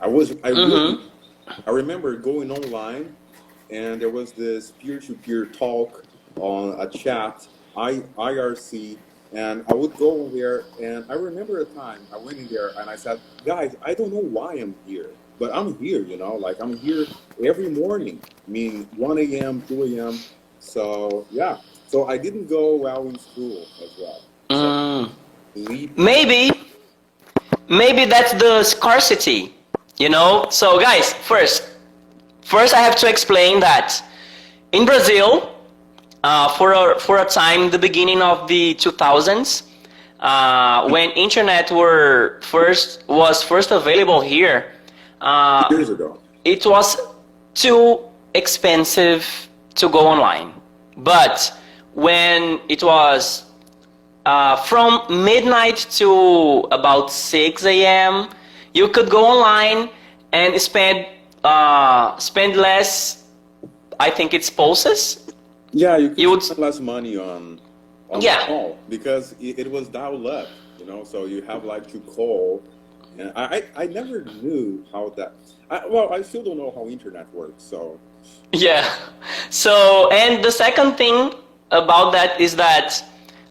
[0.00, 1.00] I was I really,
[1.66, 3.16] I remember going online,
[3.70, 6.04] and there was this peer-to-peer talk
[6.36, 8.96] on a chat, I IRC,
[9.32, 12.88] and I would go there, and I remember a time I went in there and
[12.88, 16.58] I said, guys, I don't know why I'm here, but I'm here, you know, like
[16.60, 17.04] I'm here
[17.44, 18.20] every morning.
[18.46, 20.18] I mean, 1 a.m., 2 a.m.
[20.60, 24.22] So yeah, so I didn't go well in school as well.
[24.50, 25.04] Mm.
[25.06, 25.27] Sleep.
[25.54, 26.50] Maybe,
[27.68, 29.54] maybe that's the scarcity,
[29.98, 30.46] you know.
[30.50, 31.68] So guys, first,
[32.42, 34.02] first I have to explain that
[34.72, 35.54] in Brazil,
[36.24, 39.62] uh, for a for a time, the beginning of the 2000s,
[40.20, 44.72] uh, when internet were first was first available here,
[45.20, 46.18] uh, years ago.
[46.44, 46.96] it was
[47.54, 48.00] too
[48.34, 50.52] expensive to go online.
[50.96, 51.52] But
[51.94, 53.44] when it was
[54.28, 56.08] uh, from midnight to
[56.78, 58.28] about 6 a.m.,
[58.74, 59.88] you could go online
[60.32, 61.06] and spend
[61.44, 63.24] uh, spend less.
[64.00, 65.00] I think it's pulses.
[65.72, 67.60] Yeah, you could You would- spend less money on
[68.12, 68.46] on Yeah.
[68.46, 70.48] call because it, it was dial up,
[70.80, 71.00] you know.
[71.12, 72.62] So you have like to call,
[73.18, 75.32] and I I, I never knew how that.
[75.70, 77.62] I, well, I still don't know how internet works.
[77.72, 77.80] So
[78.66, 78.84] Yeah.
[79.50, 79.74] So,
[80.22, 81.16] and the second thing
[81.70, 82.86] about that is that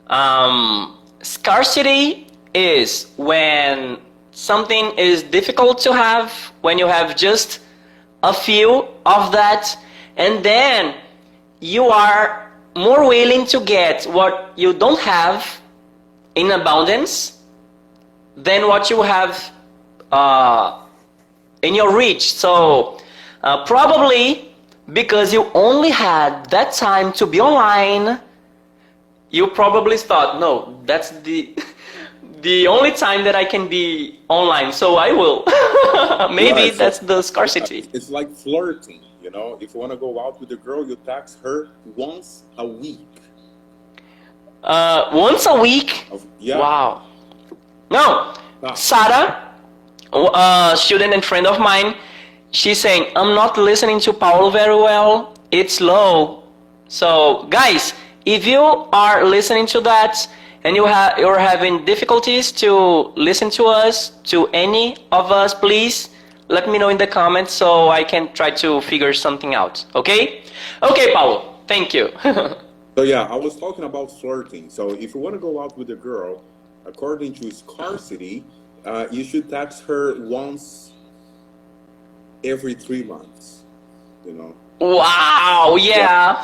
[0.09, 3.97] um, scarcity is when
[4.31, 7.59] something is difficult to have, when you have just
[8.23, 9.77] a few of that,
[10.15, 10.95] and then
[11.59, 15.59] you are more willing to get what you don't have
[16.35, 17.41] in abundance
[18.35, 19.51] than what you have
[20.11, 20.79] uh,
[21.63, 22.33] in your reach.
[22.33, 22.99] So
[23.43, 24.53] uh, probably
[24.93, 28.19] because you only had that time to be online,
[29.29, 31.53] you probably thought, no, that's the
[32.41, 34.71] the only time that I can be online.
[34.71, 35.43] So I will.
[36.33, 37.89] Maybe so- that's the scarcity.
[37.93, 39.57] it's like flirting, you know.
[39.59, 42.99] If you want to go out with a girl, you text her once a week.
[44.63, 46.07] Uh, once a week.
[46.39, 46.57] Yeah.
[46.57, 47.03] Wow.
[47.89, 48.73] No, Ah.
[48.73, 49.53] Sarah,
[50.11, 51.95] a student and friend of mine,
[52.51, 55.35] she's saying, I'm not listening to Paulo very well.
[55.51, 56.43] It's low.
[56.89, 57.93] So, guys,
[58.27, 58.59] if you
[58.91, 60.27] are listening to that
[60.65, 66.09] and you ha- you're having difficulties to listen to us, to any of us, please
[66.49, 69.85] let me know in the comments so I can try to figure something out.
[69.95, 70.43] Okay?
[70.83, 71.55] Okay, Paulo.
[71.67, 72.11] Thank you.
[72.97, 74.71] So yeah, I was talking about flirting.
[74.71, 76.43] So if you want to go out with a girl,
[76.83, 78.43] according to scarcity,
[78.85, 80.93] uh, you should text her once
[82.43, 83.65] every three months.
[84.25, 86.41] You know, wow, yeah.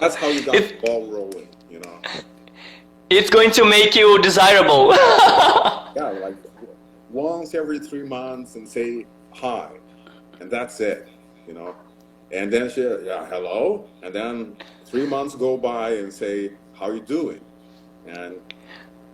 [0.00, 1.48] that's how you got the ball rolling.
[1.70, 2.00] You know,
[3.10, 4.94] It's going to make you desirable.
[4.94, 6.36] yeah, like
[7.10, 9.70] once every three months and say hi,
[10.40, 11.08] and that's it.
[11.46, 11.74] You know,
[12.32, 17.00] and then she yeah hello, and then three months go by and say how you
[17.00, 17.40] doing,
[18.06, 18.40] and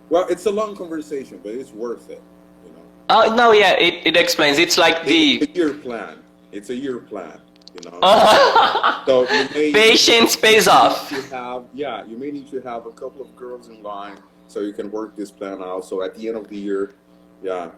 [0.09, 2.21] well, it's a long conversation, but it's worth it.
[2.65, 2.81] You know.
[3.09, 4.59] Oh no, yeah, it, it explains.
[4.59, 6.23] It's like It's the a year plan.
[6.51, 7.39] It's a year plan.
[7.73, 7.99] You know.
[9.05, 11.11] So you may patience pays off.
[11.11, 12.05] You have yeah.
[12.05, 15.15] You may need to have a couple of girls in line so you can work
[15.15, 15.83] this plan out.
[15.83, 16.93] So at the end of the year,
[17.41, 17.71] yeah.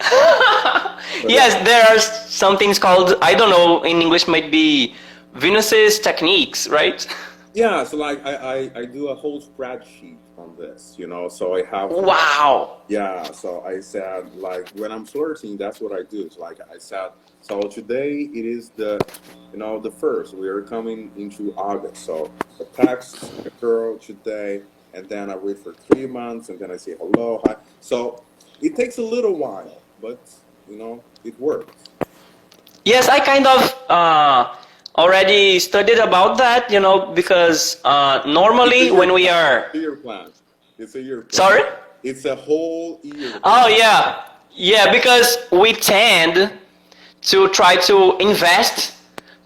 [1.26, 4.94] yes, there are some things called I don't know in English might be
[5.34, 7.06] Venus's techniques, right?
[7.52, 11.28] Yeah, so like I, I, I do a whole spreadsheet on this, you know.
[11.28, 12.82] So I have Wow.
[12.88, 16.22] Yeah, so I said like when I'm flirting, that's what I do.
[16.22, 17.10] It's like I said,
[17.40, 19.00] so today it is the,
[19.52, 20.34] you know, the first.
[20.34, 24.62] We are coming into August, so I text a girl today,
[24.94, 27.56] and then I wait for three months, and then I say hello, hi.
[27.80, 28.22] So
[28.62, 30.20] it takes a little while, but
[30.68, 31.74] you know, it works.
[32.84, 34.54] Yes, I kind of uh,
[35.00, 39.96] already studied about that, you know, because uh, normally when we are It's a year
[39.96, 40.28] plan.
[40.78, 41.20] It's a year.
[41.22, 41.32] Plan.
[41.32, 41.62] sorry.
[42.02, 43.38] It's a whole year.
[43.44, 44.92] Oh yeah, yeah.
[44.92, 46.52] Because we tend
[47.32, 48.96] to try to invest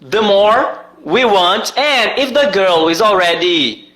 [0.01, 3.91] the more we want, and if the girl is already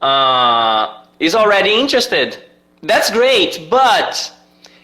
[0.00, 2.38] uh, is already interested,
[2.82, 3.68] that's great.
[3.70, 4.12] But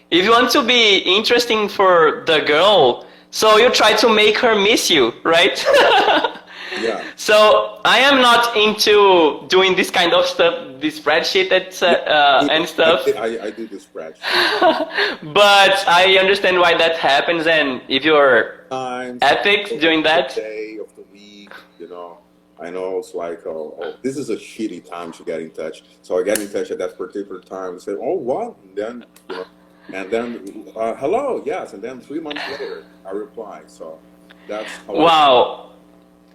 [0.09, 4.55] if you want to be interesting for the girl, so you try to make her
[4.55, 5.57] miss you, right?
[6.79, 7.03] Yeah.
[7.17, 12.65] So I am not into doing this kind of stuff, this spreadsheet et- uh, and
[12.75, 14.21] stuff I, I, do the spreadsheet.
[15.33, 19.19] but I understand why that happens, and if you're times.
[19.21, 20.35] Ethics doing that?
[20.35, 22.19] Day of the week, you know.
[22.59, 25.83] I know it's like, oh, oh, this is a shitty time to get in touch.
[26.03, 28.55] So I get in touch at that particular time and say, oh, what?
[28.63, 29.45] And then, you know,
[29.93, 31.73] and then, uh, hello, yes.
[31.73, 33.61] And then three months later, I reply.
[33.67, 33.99] So
[34.47, 34.95] that's how.
[34.95, 35.67] I- wow.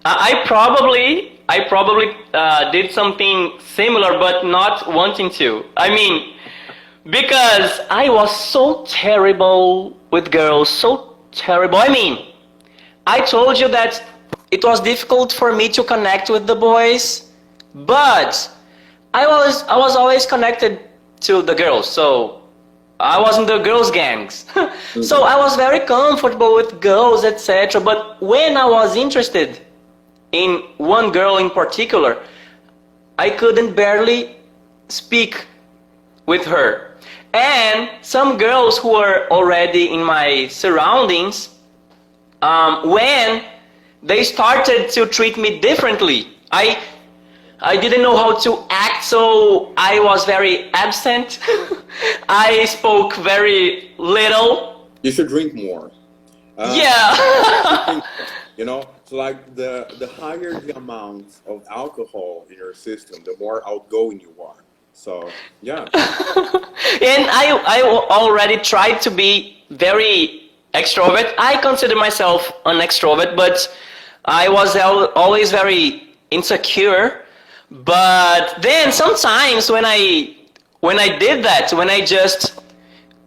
[0.05, 5.65] I I probably I probably uh, did something similar, but not wanting to.
[5.75, 6.35] I mean,
[7.05, 11.77] because I was so terrible with girls, so terrible.
[11.77, 12.33] I mean,
[13.05, 14.03] I told you that
[14.51, 17.31] it was difficult for me to connect with the boys,
[17.73, 18.49] but
[19.13, 20.79] I was I was always connected
[21.21, 22.36] to the girls, so
[22.99, 24.45] I was in the girls' gangs.
[25.01, 27.79] so I was very comfortable with girls, etc.
[27.79, 29.59] But when I was interested
[30.31, 32.17] in one girl in particular,
[33.19, 34.35] I couldn't barely
[34.89, 35.45] speak
[36.25, 36.97] with her.
[37.33, 41.49] And some girls who were already in my surroundings,
[42.41, 43.43] um, when
[44.03, 46.27] they started to treat me differently.
[46.51, 46.79] I
[47.59, 51.39] I didn't know how to act, so I was very absent.
[52.29, 54.89] I spoke very little.
[55.01, 55.91] You should drink more.
[56.57, 58.01] Uh, Yeah.
[58.57, 63.35] You know, so like the the higher the amount of alcohol in your system, the
[63.39, 64.63] more outgoing you are.
[64.93, 65.29] So
[65.61, 65.81] yeah,
[67.13, 71.35] and I, I already tried to be very extrovert.
[71.37, 73.55] I consider myself an extrovert, but
[74.25, 77.25] I was al- always very insecure.
[77.69, 80.35] But then sometimes when I
[80.79, 82.61] when I did that, when I just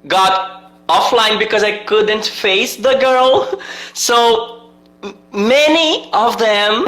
[0.07, 3.61] got offline because I couldn't face the girl,
[3.95, 4.71] so
[5.33, 6.87] many of them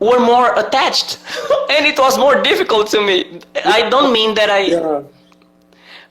[0.00, 1.18] were more attached
[1.70, 3.40] and it was more difficult to me.
[3.64, 5.02] I don't mean that i yeah,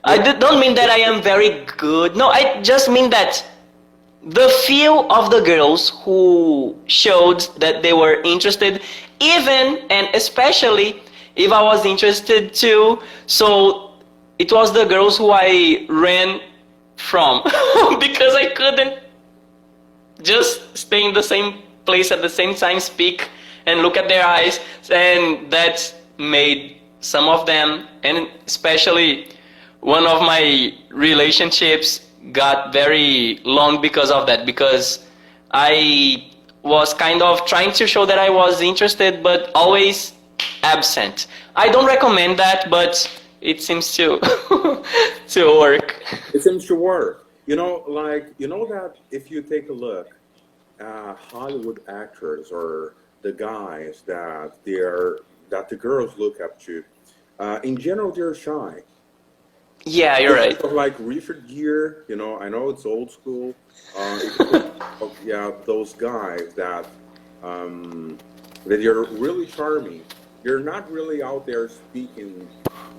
[0.04, 2.16] i don't mean that i am very good.
[2.16, 3.44] No i just mean that
[4.24, 8.80] the few of the girls who showed that they were interested
[9.20, 11.02] even and especially
[11.34, 13.00] if i was interested too.
[13.26, 13.92] So
[14.38, 16.40] it was the girls who i ran
[16.96, 17.42] from
[18.00, 19.02] because i couldn't
[20.22, 23.28] just stay in the same place at the same time, speak
[23.66, 29.28] and look at their eyes, and that made some of them, and especially
[29.80, 34.46] one of my relationships, got very long because of that.
[34.46, 35.04] Because
[35.50, 36.30] I
[36.62, 40.12] was kind of trying to show that I was interested, but always
[40.62, 41.26] absent.
[41.56, 42.94] I don't recommend that, but
[43.40, 44.20] it seems to
[45.28, 46.02] to work.
[46.32, 47.26] it seems to work.
[47.46, 50.16] You know, like you know that if you take a look,
[50.80, 55.18] uh, Hollywood actors or the guys that they're
[55.50, 56.84] that the girls look up to,
[57.38, 58.82] uh, in general they're shy.
[59.84, 60.58] Yeah, you're right.
[60.60, 63.54] Of like Richard Gere, you know, I know it's old school.
[63.98, 66.86] Uh, you think of, yeah, those guys that
[67.42, 68.18] um,
[68.66, 70.02] that you're really charming.
[70.44, 72.48] You're not really out there speaking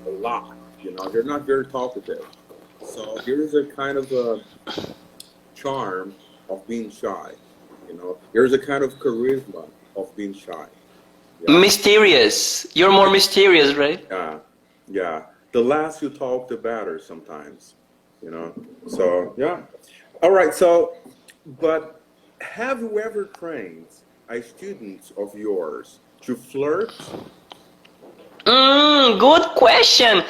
[0.05, 0.55] a lot.
[0.81, 2.25] You know, they're not very talkative.
[2.85, 4.41] So here's a kind of a
[5.55, 6.13] charm
[6.49, 7.31] of being shy.
[7.87, 10.67] You know, there's a kind of charisma of being shy.
[11.47, 11.57] Yeah.
[11.59, 12.65] Mysterious.
[12.75, 14.05] You're more mysterious, right?
[14.09, 14.39] Yeah,
[14.87, 15.23] yeah.
[15.53, 17.75] The less you talk, the better sometimes,
[18.23, 18.53] you know.
[18.87, 19.61] So yeah.
[20.23, 20.53] All right.
[20.53, 20.95] So,
[21.59, 22.01] but
[22.41, 23.85] have you ever trained
[24.29, 26.91] a student of yours to flirt?
[28.45, 30.23] Mm, good question.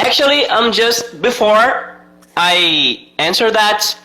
[0.00, 2.04] Actually, I'm just before
[2.36, 3.96] I answer that.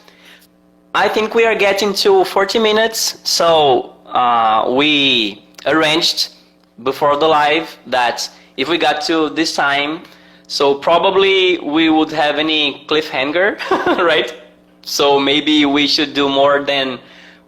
[0.94, 6.36] I think we are getting to 40 minutes, so uh, we arranged
[6.84, 10.04] before the live that if we got to this time,
[10.50, 13.60] so probably we would have any cliffhanger,
[14.04, 14.34] right?
[14.82, 17.00] So maybe we should do more than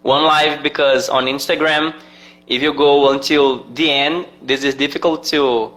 [0.02, 1.94] one live because on Instagram,
[2.46, 5.72] if you go until the end, this is difficult to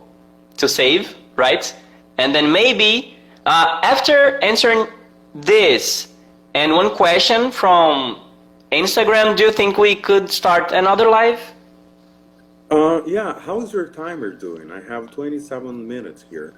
[0.57, 1.75] to save, right?
[2.19, 4.85] And then maybe uh, after answering
[5.33, 6.13] this
[6.53, 8.21] and one question from
[8.71, 11.41] Instagram, do you think we could start another live?
[12.69, 13.39] Uh, yeah.
[13.39, 14.71] How's your timer doing?
[14.71, 16.53] I have 27 minutes here.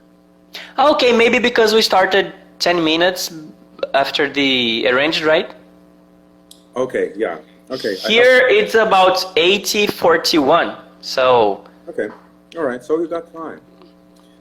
[0.77, 3.31] Okay, maybe because we started 10 minutes
[3.93, 5.53] after the arranged, right?
[6.75, 7.11] Okay.
[7.15, 7.39] Yeah.
[7.69, 7.95] Okay.
[7.95, 10.77] Here it's about 80 41.
[11.01, 12.09] So, okay.
[12.57, 12.83] All right.
[12.83, 13.61] So you got time.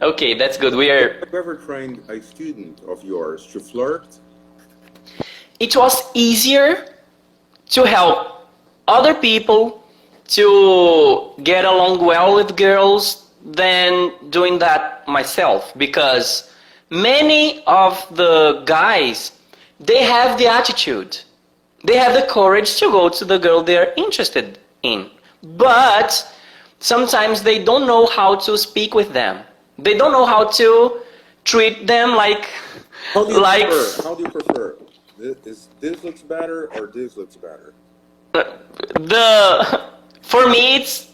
[0.03, 0.75] okay, that's good.
[0.75, 4.07] We are Have you ever trained a student of yours to flirt?
[5.59, 6.87] it was easier
[7.71, 8.49] to help
[8.89, 9.83] other people
[10.29, 16.53] to get along well with girls than doing that myself because
[16.91, 19.33] many of the guys
[19.79, 21.17] they have the attitude
[21.85, 25.09] they have the courage to go to the girl they're interested in
[25.43, 26.27] but
[26.81, 29.45] sometimes they don't know how to speak with them
[29.79, 31.01] they don't know how to
[31.45, 32.51] treat them like
[33.13, 34.03] How do you like prefer?
[34.03, 34.77] How do you prefer?
[35.17, 37.75] This, is, this looks better or this looks better?
[38.35, 38.43] Uh,
[38.95, 39.85] the
[40.23, 41.13] for me it's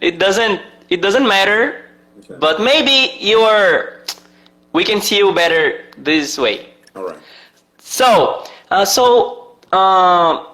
[0.00, 0.60] it doesn't
[0.90, 1.82] it doesn't matter
[2.18, 2.34] Okay.
[2.40, 4.00] but maybe you're
[4.72, 7.18] we can see you better this way All right.
[7.78, 10.46] so uh, so um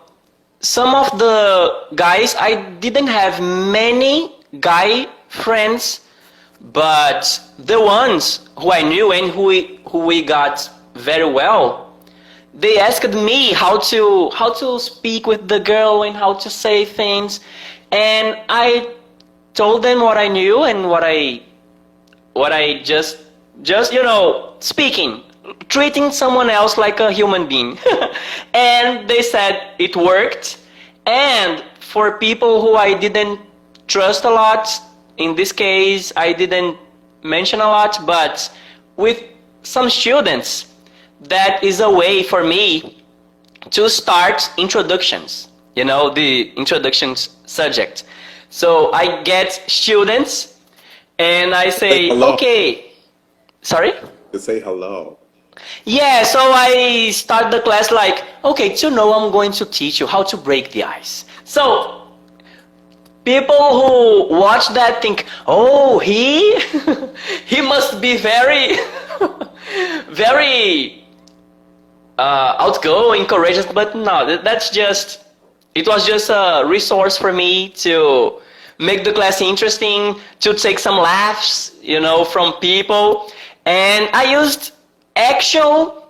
[0.60, 6.00] some of the guys i didn't have many guy friends
[6.72, 11.94] but the ones who i knew and who we, who we got very well
[12.54, 16.84] they asked me how to how to speak with the girl and how to say
[16.84, 17.40] things
[17.92, 18.86] and i
[19.54, 21.40] told them what i knew and what i
[22.32, 23.18] what i just
[23.62, 25.22] just you know speaking
[25.68, 27.78] treating someone else like a human being
[28.54, 30.58] and they said it worked
[31.06, 33.40] and for people who I didn't
[33.86, 34.68] trust a lot.
[35.18, 36.78] In this case, I didn't
[37.22, 38.50] mention a lot, but
[38.96, 39.22] with
[39.62, 40.72] some students,
[41.20, 43.02] that is a way for me
[43.70, 48.04] to start introductions, you know, the introductions subject.
[48.52, 50.58] So I get students
[51.18, 52.34] and I say, Hello.
[52.34, 52.92] okay,
[53.62, 53.92] sorry?
[54.32, 55.18] To say hello.
[55.86, 60.06] Yeah, so I start the class like, okay, to know I'm going to teach you
[60.06, 61.24] how to break the ice.
[61.44, 62.08] So
[63.24, 66.60] people who watch that think, oh, he,
[67.46, 68.76] he must be very,
[70.10, 71.06] very
[72.18, 73.64] uh, outgoing, courageous.
[73.64, 75.24] But no, that's just,
[75.74, 78.40] it was just a resource for me to
[78.78, 83.30] make the class interesting, to take some laughs, you know, from people.
[83.64, 84.72] And I used
[85.16, 86.08] actual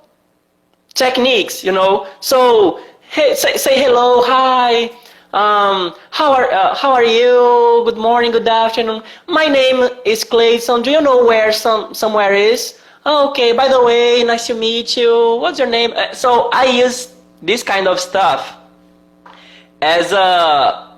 [0.94, 2.06] techniques, you know.
[2.20, 4.90] So hey, say, say hello, hi.
[5.32, 7.82] Um, how are uh, how are you?
[7.86, 9.02] Good morning, good afternoon.
[9.28, 10.82] My name is Clayton.
[10.82, 12.78] Do you know where some somewhere is?
[13.06, 13.52] "Oh, okay.
[13.52, 15.36] By the way, nice to meet you.
[15.40, 15.92] What's your name?
[15.96, 18.61] Uh, so I use this kind of stuff
[19.82, 20.96] as a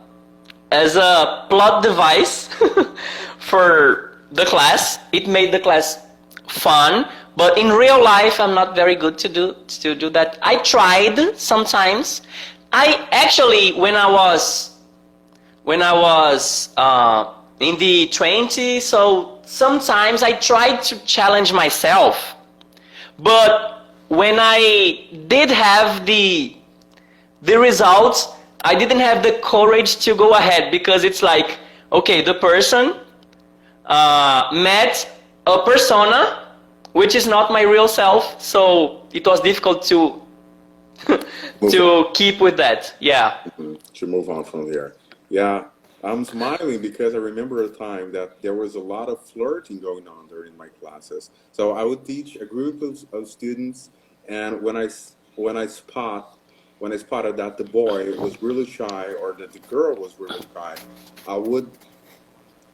[0.70, 2.48] as a plot device
[3.38, 4.98] for the class.
[5.12, 5.98] It made the class
[6.48, 10.38] fun, but in real life, I'm not very good to do to do that.
[10.42, 12.22] I tried sometimes.
[12.72, 14.70] I actually, when I was
[15.62, 22.34] when I was uh, in the 20s, so sometimes I tried to challenge myself.
[23.18, 26.56] But when I did have the
[27.42, 28.33] the results,
[28.64, 31.58] I didn't have the courage to go ahead because it's like,
[31.92, 32.94] okay, the person
[33.84, 35.10] uh, met
[35.46, 36.40] a persona
[36.92, 40.22] which is not my real self, so it was difficult to
[41.70, 42.94] to keep with that.
[43.00, 43.38] Yeah.
[43.58, 43.78] Mhm.
[43.92, 44.94] Should move on from there.
[45.28, 45.64] Yeah,
[46.04, 50.06] I'm smiling because I remember a time that there was a lot of flirting going
[50.06, 51.30] on during my classes.
[51.52, 53.90] So I would teach a group of, of students,
[54.28, 54.88] and when I
[55.34, 56.33] when I spot
[56.84, 60.44] when I spotted that the boy was really shy or that the girl was really
[60.52, 60.76] shy,
[61.26, 61.70] I would.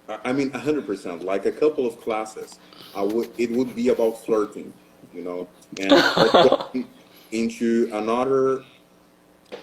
[0.09, 1.23] I mean, hundred percent.
[1.23, 2.59] Like a couple of classes,
[2.97, 3.31] I would.
[3.39, 4.73] It would be about flirting,
[5.15, 5.49] you know,
[5.79, 6.85] and
[7.31, 8.65] into another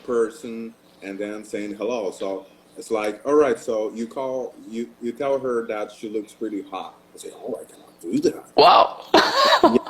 [0.06, 0.74] person
[1.04, 2.12] and then saying hello.
[2.12, 2.45] So
[2.78, 6.62] it's like, all right, so you call you you tell her that she looks pretty
[6.62, 6.95] hot.
[7.14, 8.45] I say, oh, I cannot do that.
[8.56, 9.04] Wow.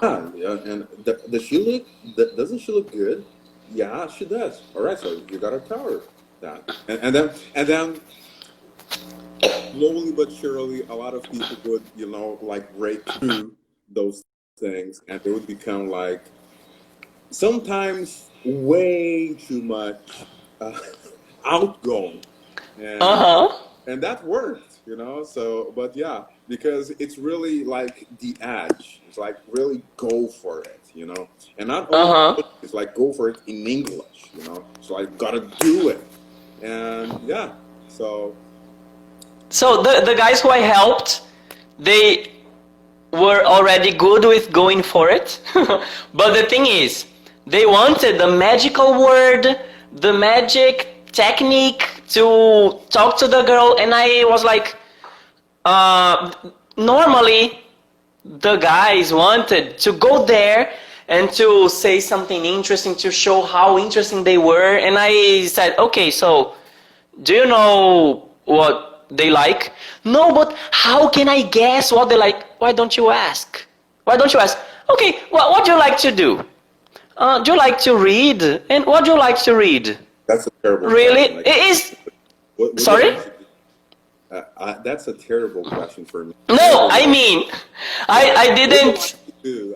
[0.02, 1.86] yeah, yeah, and th- does she look?
[2.16, 3.24] th- doesn't she look good?
[3.74, 4.62] Yeah, she does.
[4.76, 6.02] All right, so you gotta tell her
[6.42, 8.02] that, and, and then and then
[9.72, 13.54] slowly but surely, a lot of people would, you know, like break through
[13.90, 14.24] those
[14.60, 16.26] things, and they would become like
[17.30, 20.24] sometimes way too much
[20.62, 20.78] uh,
[21.46, 22.22] outgoing,
[22.78, 23.58] and Uh huh.
[23.88, 25.24] and that worked, you know.
[25.24, 29.02] So, but yeah, because it's really like the edge.
[29.08, 31.24] It's like really go for it, you know.
[31.58, 32.44] And not only Uh-huh.
[32.64, 34.60] it's like go for it in English, you know.
[34.82, 36.02] So I gotta do it,
[36.74, 37.48] and yeah.
[37.98, 38.34] So
[39.50, 41.12] So the the guys who I helped,
[41.90, 42.06] they
[43.24, 45.28] were already good with going for it.
[46.20, 46.92] but the thing is,
[47.54, 49.44] they wanted the magical word,
[50.06, 50.76] the magic
[51.24, 51.84] technique
[52.16, 52.26] to
[52.98, 54.68] talk to the girl, and I was like,
[55.66, 56.32] uh,
[56.76, 57.44] normally
[58.26, 60.62] the guys wanted to go there
[61.08, 66.12] and to say something interesting to show how interesting they were, and I said, okay,
[66.12, 66.56] so
[67.24, 69.72] do you know what they like?
[70.04, 72.60] No, but how can I guess what they like?
[72.60, 73.66] Why don't you ask?
[74.04, 74.58] Why don't you ask?
[74.90, 76.44] Okay, well, what do you like to do?
[77.18, 78.44] Uh, do you like to read?
[78.70, 79.98] And what do you like to read?
[80.28, 80.88] that's a terrible.
[80.88, 81.36] Really?
[81.36, 81.96] Like, It is.
[82.58, 83.18] what- what Sorry?
[84.30, 86.34] Uh, uh, that's a terrible question for me.
[86.50, 87.50] No, I mean,
[88.10, 89.16] I I didn't.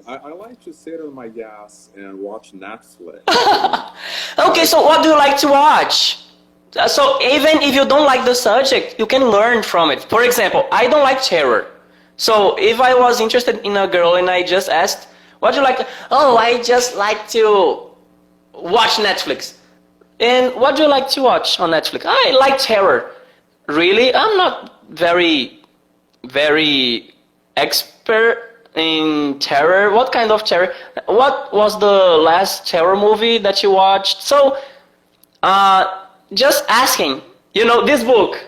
[0.08, 3.22] I, I like to sit on my gas and watch Netflix.
[4.40, 6.26] Okay, so what do you like to watch?
[6.76, 10.04] Uh, So even if you don't like the subject, you can learn from it.
[10.04, 11.68] For example, I don't like terror.
[12.18, 15.08] So if I was interested in a girl and I just asked,
[15.40, 15.78] what do you like?
[15.78, 17.90] to-" Oh, I just like to
[18.54, 19.56] watch Netflix.
[20.20, 22.04] And what do you like to watch on Netflix?
[22.06, 23.12] I like terror.
[23.68, 24.14] Really?
[24.14, 25.60] I'm not very,
[26.26, 27.14] very
[27.58, 29.92] expert in terror.
[29.92, 30.74] What kind of terror?
[31.06, 34.22] What was the last terror movie that you watched?
[34.22, 34.58] So,
[35.44, 37.22] uh, just asking.
[37.54, 38.42] You know, this book,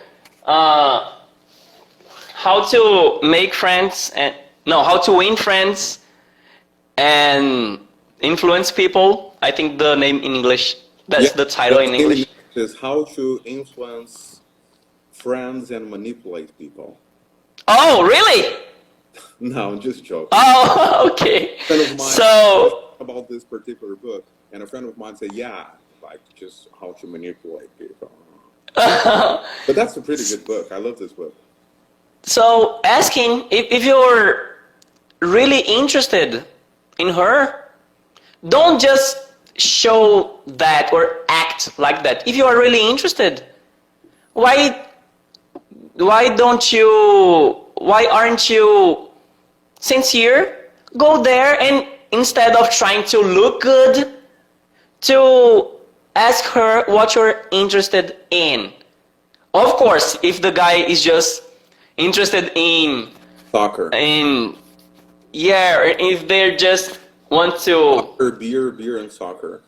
[0.45, 1.11] uh,
[2.33, 4.33] How to Make Friends and
[4.65, 5.99] no, How to Win Friends
[6.97, 7.79] and
[8.21, 9.35] Influence People.
[9.41, 10.77] I think the name in English.
[11.09, 12.27] That's Yeah, the title in English.
[12.55, 14.39] Is how to influence
[15.11, 16.97] friends and manipulate people.
[17.67, 18.57] Oh, really?
[19.43, 20.29] No, I'm just joking.
[20.31, 21.57] Oh, okay.
[21.69, 24.23] A of mine So, about this particular book,
[24.53, 25.65] and a friend of mine said, "Yeah,
[26.01, 28.09] like just how to manipulate people."
[28.75, 30.71] But that's a pretty good book.
[30.71, 31.35] I love this book.
[32.23, 34.55] so asking if, if you're
[35.19, 36.45] really interested
[36.97, 37.65] in her,
[38.47, 42.25] don't just show that or act like that.
[42.25, 43.43] If you are really interested,
[44.33, 44.87] why
[45.95, 46.87] why don't you
[47.75, 49.02] why aren't you
[49.83, 50.71] sincere?
[50.97, 54.13] Go there and instead of trying to look good,
[55.01, 55.67] to
[56.15, 58.71] ask her what you're interested in.
[59.53, 61.43] Of course, if the guy is just
[61.97, 63.09] interested in
[63.51, 64.55] Soccer, in
[65.33, 69.61] yeah, if they just want to soccer, beer, beer, and soccer.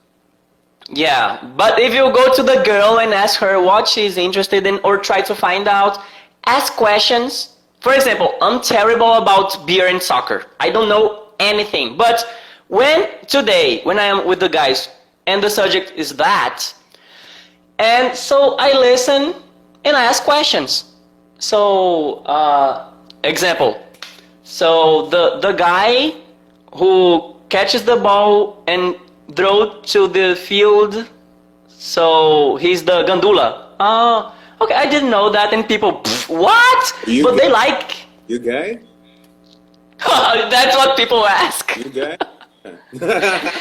[0.90, 1.44] yeah.
[1.58, 4.98] But if you go to the girl and ask her what she's interested in or
[4.98, 6.00] try to find out,
[6.46, 7.55] ask questions.
[7.86, 10.48] For example, I'm terrible about beer and soccer.
[10.60, 11.96] I don't know anything.
[11.96, 12.26] But
[12.68, 14.90] when today, when I am with the guys
[15.28, 16.74] and the subject is that,
[17.78, 19.36] and so I listen
[19.84, 20.96] and I ask questions.
[21.38, 22.90] So, uh,
[23.24, 23.78] example.
[24.42, 26.16] So the the guy
[26.74, 28.96] who catches the ball and
[29.36, 31.08] throw to the field.
[31.68, 33.78] So he's the gandula.
[33.80, 34.74] Oh, okay.
[34.76, 35.54] I didn't know that.
[35.54, 36.94] And people, "Pff, what?
[37.08, 38.06] You but they like.
[38.28, 38.80] You gay?
[40.00, 41.76] That's what people ask.
[41.78, 42.18] You gay?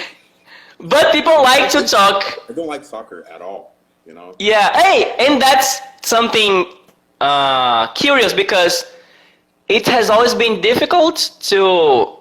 [0.80, 3.74] But people like to talk I don't like soccer at all.
[4.07, 4.34] You know.
[4.38, 6.66] Yeah, hey, and that's something
[7.20, 8.84] uh, curious because
[9.68, 11.16] it has always been difficult
[11.51, 12.16] to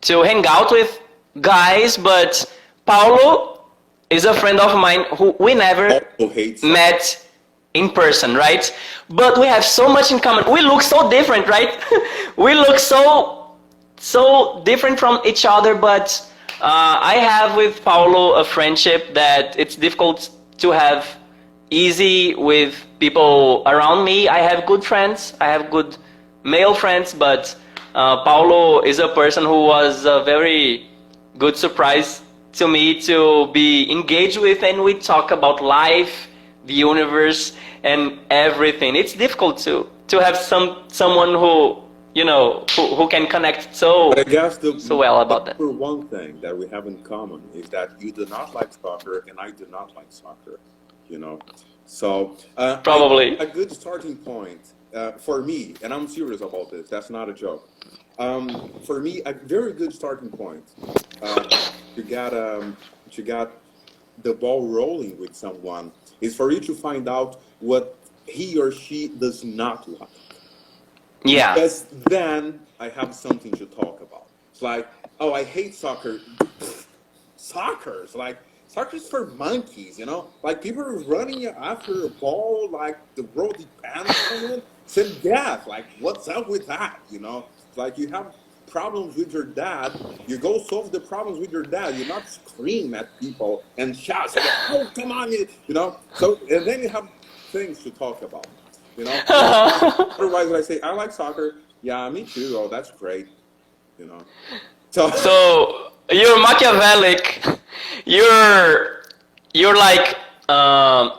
[0.00, 1.00] to hang out with
[1.40, 2.44] guys, but
[2.86, 3.66] Paulo
[4.10, 6.72] is a friend of mine who we never Also hate soccer.
[6.72, 7.28] met
[7.74, 8.74] in person, right?
[9.08, 10.50] But we have so much in common.
[10.50, 11.82] We look so different, right?
[12.36, 13.56] we look so
[13.96, 16.28] so different from each other, but
[16.60, 21.06] uh, I have with Paulo a friendship that it's difficult to have
[21.70, 24.28] easy with people around me.
[24.28, 25.96] I have good friends, I have good
[26.42, 27.56] male friends, but
[27.94, 30.88] uh, Paulo is a person who was a very
[31.38, 32.22] good surprise
[32.54, 36.28] to me to be engaged with, and we talk about life,
[36.66, 38.96] the universe, and everything.
[38.96, 41.82] It's difficult to to have some someone who
[42.14, 45.58] you know who, who can connect so But I guess the so well about that.
[45.58, 49.38] One thing that we have in common is that you do not like soccer and
[49.38, 50.58] I do not like soccer.
[51.08, 51.40] You know,
[51.86, 53.36] so uh, Probably.
[53.36, 56.88] a, a good starting point uh, for me, and I'm serious about this.
[56.88, 57.68] That's not a joke.
[58.18, 60.64] Um, for me, a very good starting point.
[61.20, 61.48] Uh,
[61.96, 62.76] you got um,
[63.10, 63.52] you got
[64.22, 67.96] the ball rolling with someone is for you to find out what
[68.26, 70.08] he or she does not like.
[71.24, 74.26] Yeah, Because then I have something to talk about.
[74.52, 74.88] It's like,
[75.20, 76.18] oh, I hate soccer.
[77.36, 78.02] Soccer.
[78.02, 80.28] It's like soccer's for monkeys, you know?
[80.42, 84.64] Like people are running after a ball like the world depends on it.
[84.86, 85.66] Send death.
[85.68, 86.98] Like, what's up with that?
[87.08, 87.46] You know?
[87.68, 88.34] It's like you have
[88.66, 89.92] problems with your dad,
[90.26, 91.94] you go solve the problems with your dad.
[91.94, 94.40] You not scream at people and shout, say,
[94.70, 95.98] oh, come on, you you know?
[96.14, 97.08] So and then you have
[97.52, 98.46] things to talk about.
[98.96, 99.22] You know?
[99.28, 102.54] Otherwise, when I say I like soccer, yeah, me too.
[102.56, 103.28] Oh, that's great.
[103.98, 104.20] You know.
[104.90, 107.44] So, so you're Machiavellic.
[108.04, 109.02] You're
[109.54, 110.16] you're like
[110.48, 111.12] um,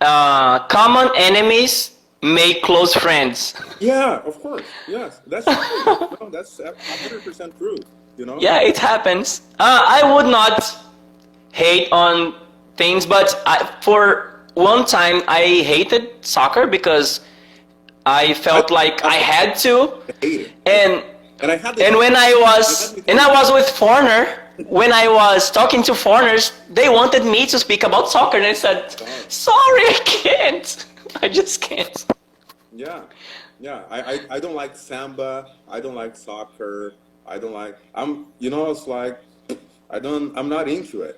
[0.00, 3.54] uh, common enemies make close friends.
[3.80, 6.16] yeah, of course, yes, that's true.
[6.20, 7.78] no, that's hundred percent true.
[8.16, 8.38] You know.
[8.38, 9.42] Yeah, it happens.
[9.58, 10.76] Uh, I would not
[11.52, 12.34] hate on
[12.82, 13.56] things, but I,
[13.86, 14.00] for
[14.54, 17.20] one time I hated soccer because
[18.06, 19.72] I felt like I had to,
[20.08, 20.52] I hate it.
[20.66, 20.92] and
[21.42, 21.78] And I had.
[21.86, 24.22] And when I was and I was with foreigner,
[24.78, 26.44] when I was talking to foreigners,
[26.78, 28.80] they wanted me to speak about soccer, and I said,
[29.28, 30.68] "Sorry, I can't.
[31.24, 31.98] I just can't."
[32.84, 33.02] Yeah,
[33.66, 33.80] yeah.
[33.96, 35.32] I, I, I don't like samba.
[35.68, 36.94] I don't like soccer.
[37.26, 37.76] I don't like.
[37.94, 38.10] I'm.
[38.38, 39.16] You know, it's like
[39.90, 40.36] I don't.
[40.38, 41.16] I'm not into it.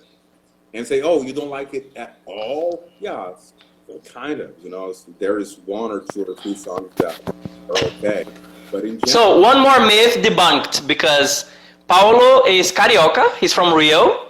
[0.75, 2.89] And say, oh, you don't like it at all?
[2.99, 3.53] Yeah, it's,
[3.87, 4.55] well, kind of.
[4.63, 7.21] You know, there is one or two or three songs that
[7.69, 8.25] are okay,
[8.71, 11.51] but in general, So one more myth debunked because
[11.89, 13.35] Paulo is carioca.
[13.37, 14.29] He's from Rio,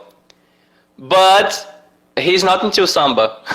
[0.98, 1.50] but
[2.18, 3.42] he's not into samba,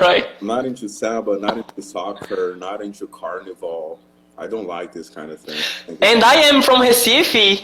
[0.00, 0.26] right?
[0.42, 4.00] Not into samba, not into soccer, not into carnival.
[4.36, 5.60] I don't like this kind of thing.
[6.00, 7.62] And I am from Recife,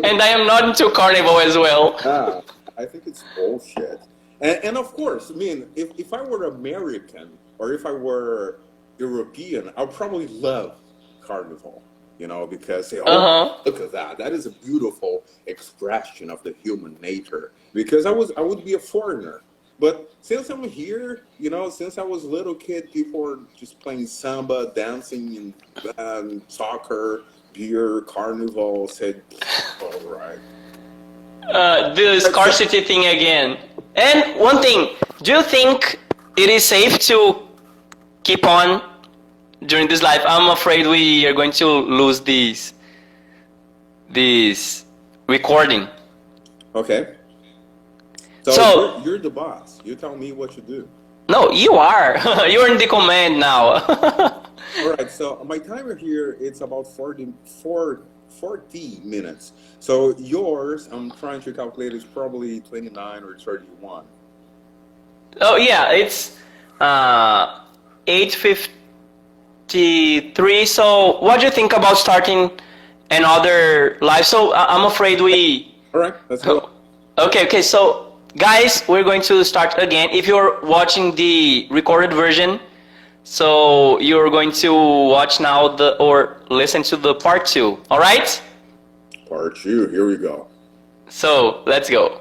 [0.04, 1.96] and I am not into carnival as well.
[2.04, 2.40] Yeah,
[2.80, 4.00] I think it's bullshit.
[4.40, 8.60] And, and of course, I mean, if, if I were American or if I were
[8.98, 10.76] European, I'd probably love
[11.20, 11.82] Carnival,
[12.18, 13.58] you know, because oh, Uh-huh.
[13.66, 14.18] look at that.
[14.18, 17.52] That is a beautiful expression of the human nature.
[17.74, 19.42] Because I was, I would be a foreigner.
[19.78, 23.80] But since I'm here, you know, since I was a little kid, people were just
[23.80, 25.54] playing samba, dancing, and
[25.98, 27.22] um, soccer,
[27.54, 28.88] beer, carnival.
[28.88, 29.22] Said,
[29.82, 30.38] all right.
[31.48, 33.58] Uh, the scarcity thing again.
[33.96, 35.98] And one thing, do you think
[36.36, 37.48] it is safe to
[38.22, 38.82] keep on
[39.66, 40.22] during this life?
[40.26, 42.74] I'm afraid we are going to lose this
[44.10, 44.84] this
[45.28, 45.88] recording.
[46.74, 47.14] Okay.
[48.42, 49.80] So, So- you're, you're the boss.
[49.84, 50.88] You tell me what to do.
[51.28, 52.18] No, you are.
[52.48, 53.74] You're in the command now.
[54.80, 55.08] All right.
[55.08, 57.28] So my timer here it's about 40,
[57.62, 59.52] four- 40 minutes.
[59.80, 64.04] So yours, I'm trying to calculate, is probably 29 or 31.
[65.40, 66.38] oh yeah, it's
[66.80, 67.60] uh,
[69.68, 70.66] 8:53.
[70.66, 72.50] So what do you think about starting
[73.10, 74.26] another live?
[74.26, 76.14] So I- I'm afraid we All right.
[76.28, 76.70] Let's go.
[77.18, 80.08] Okay, okay, so guys, we're going to start again.
[80.10, 82.60] If you're watching the recorded version,
[83.30, 87.78] so you're going to watch now the or listen to the part two.
[87.88, 88.42] All right?
[89.28, 89.86] Part two.
[89.86, 90.48] Here we go.
[91.08, 92.19] So let's go.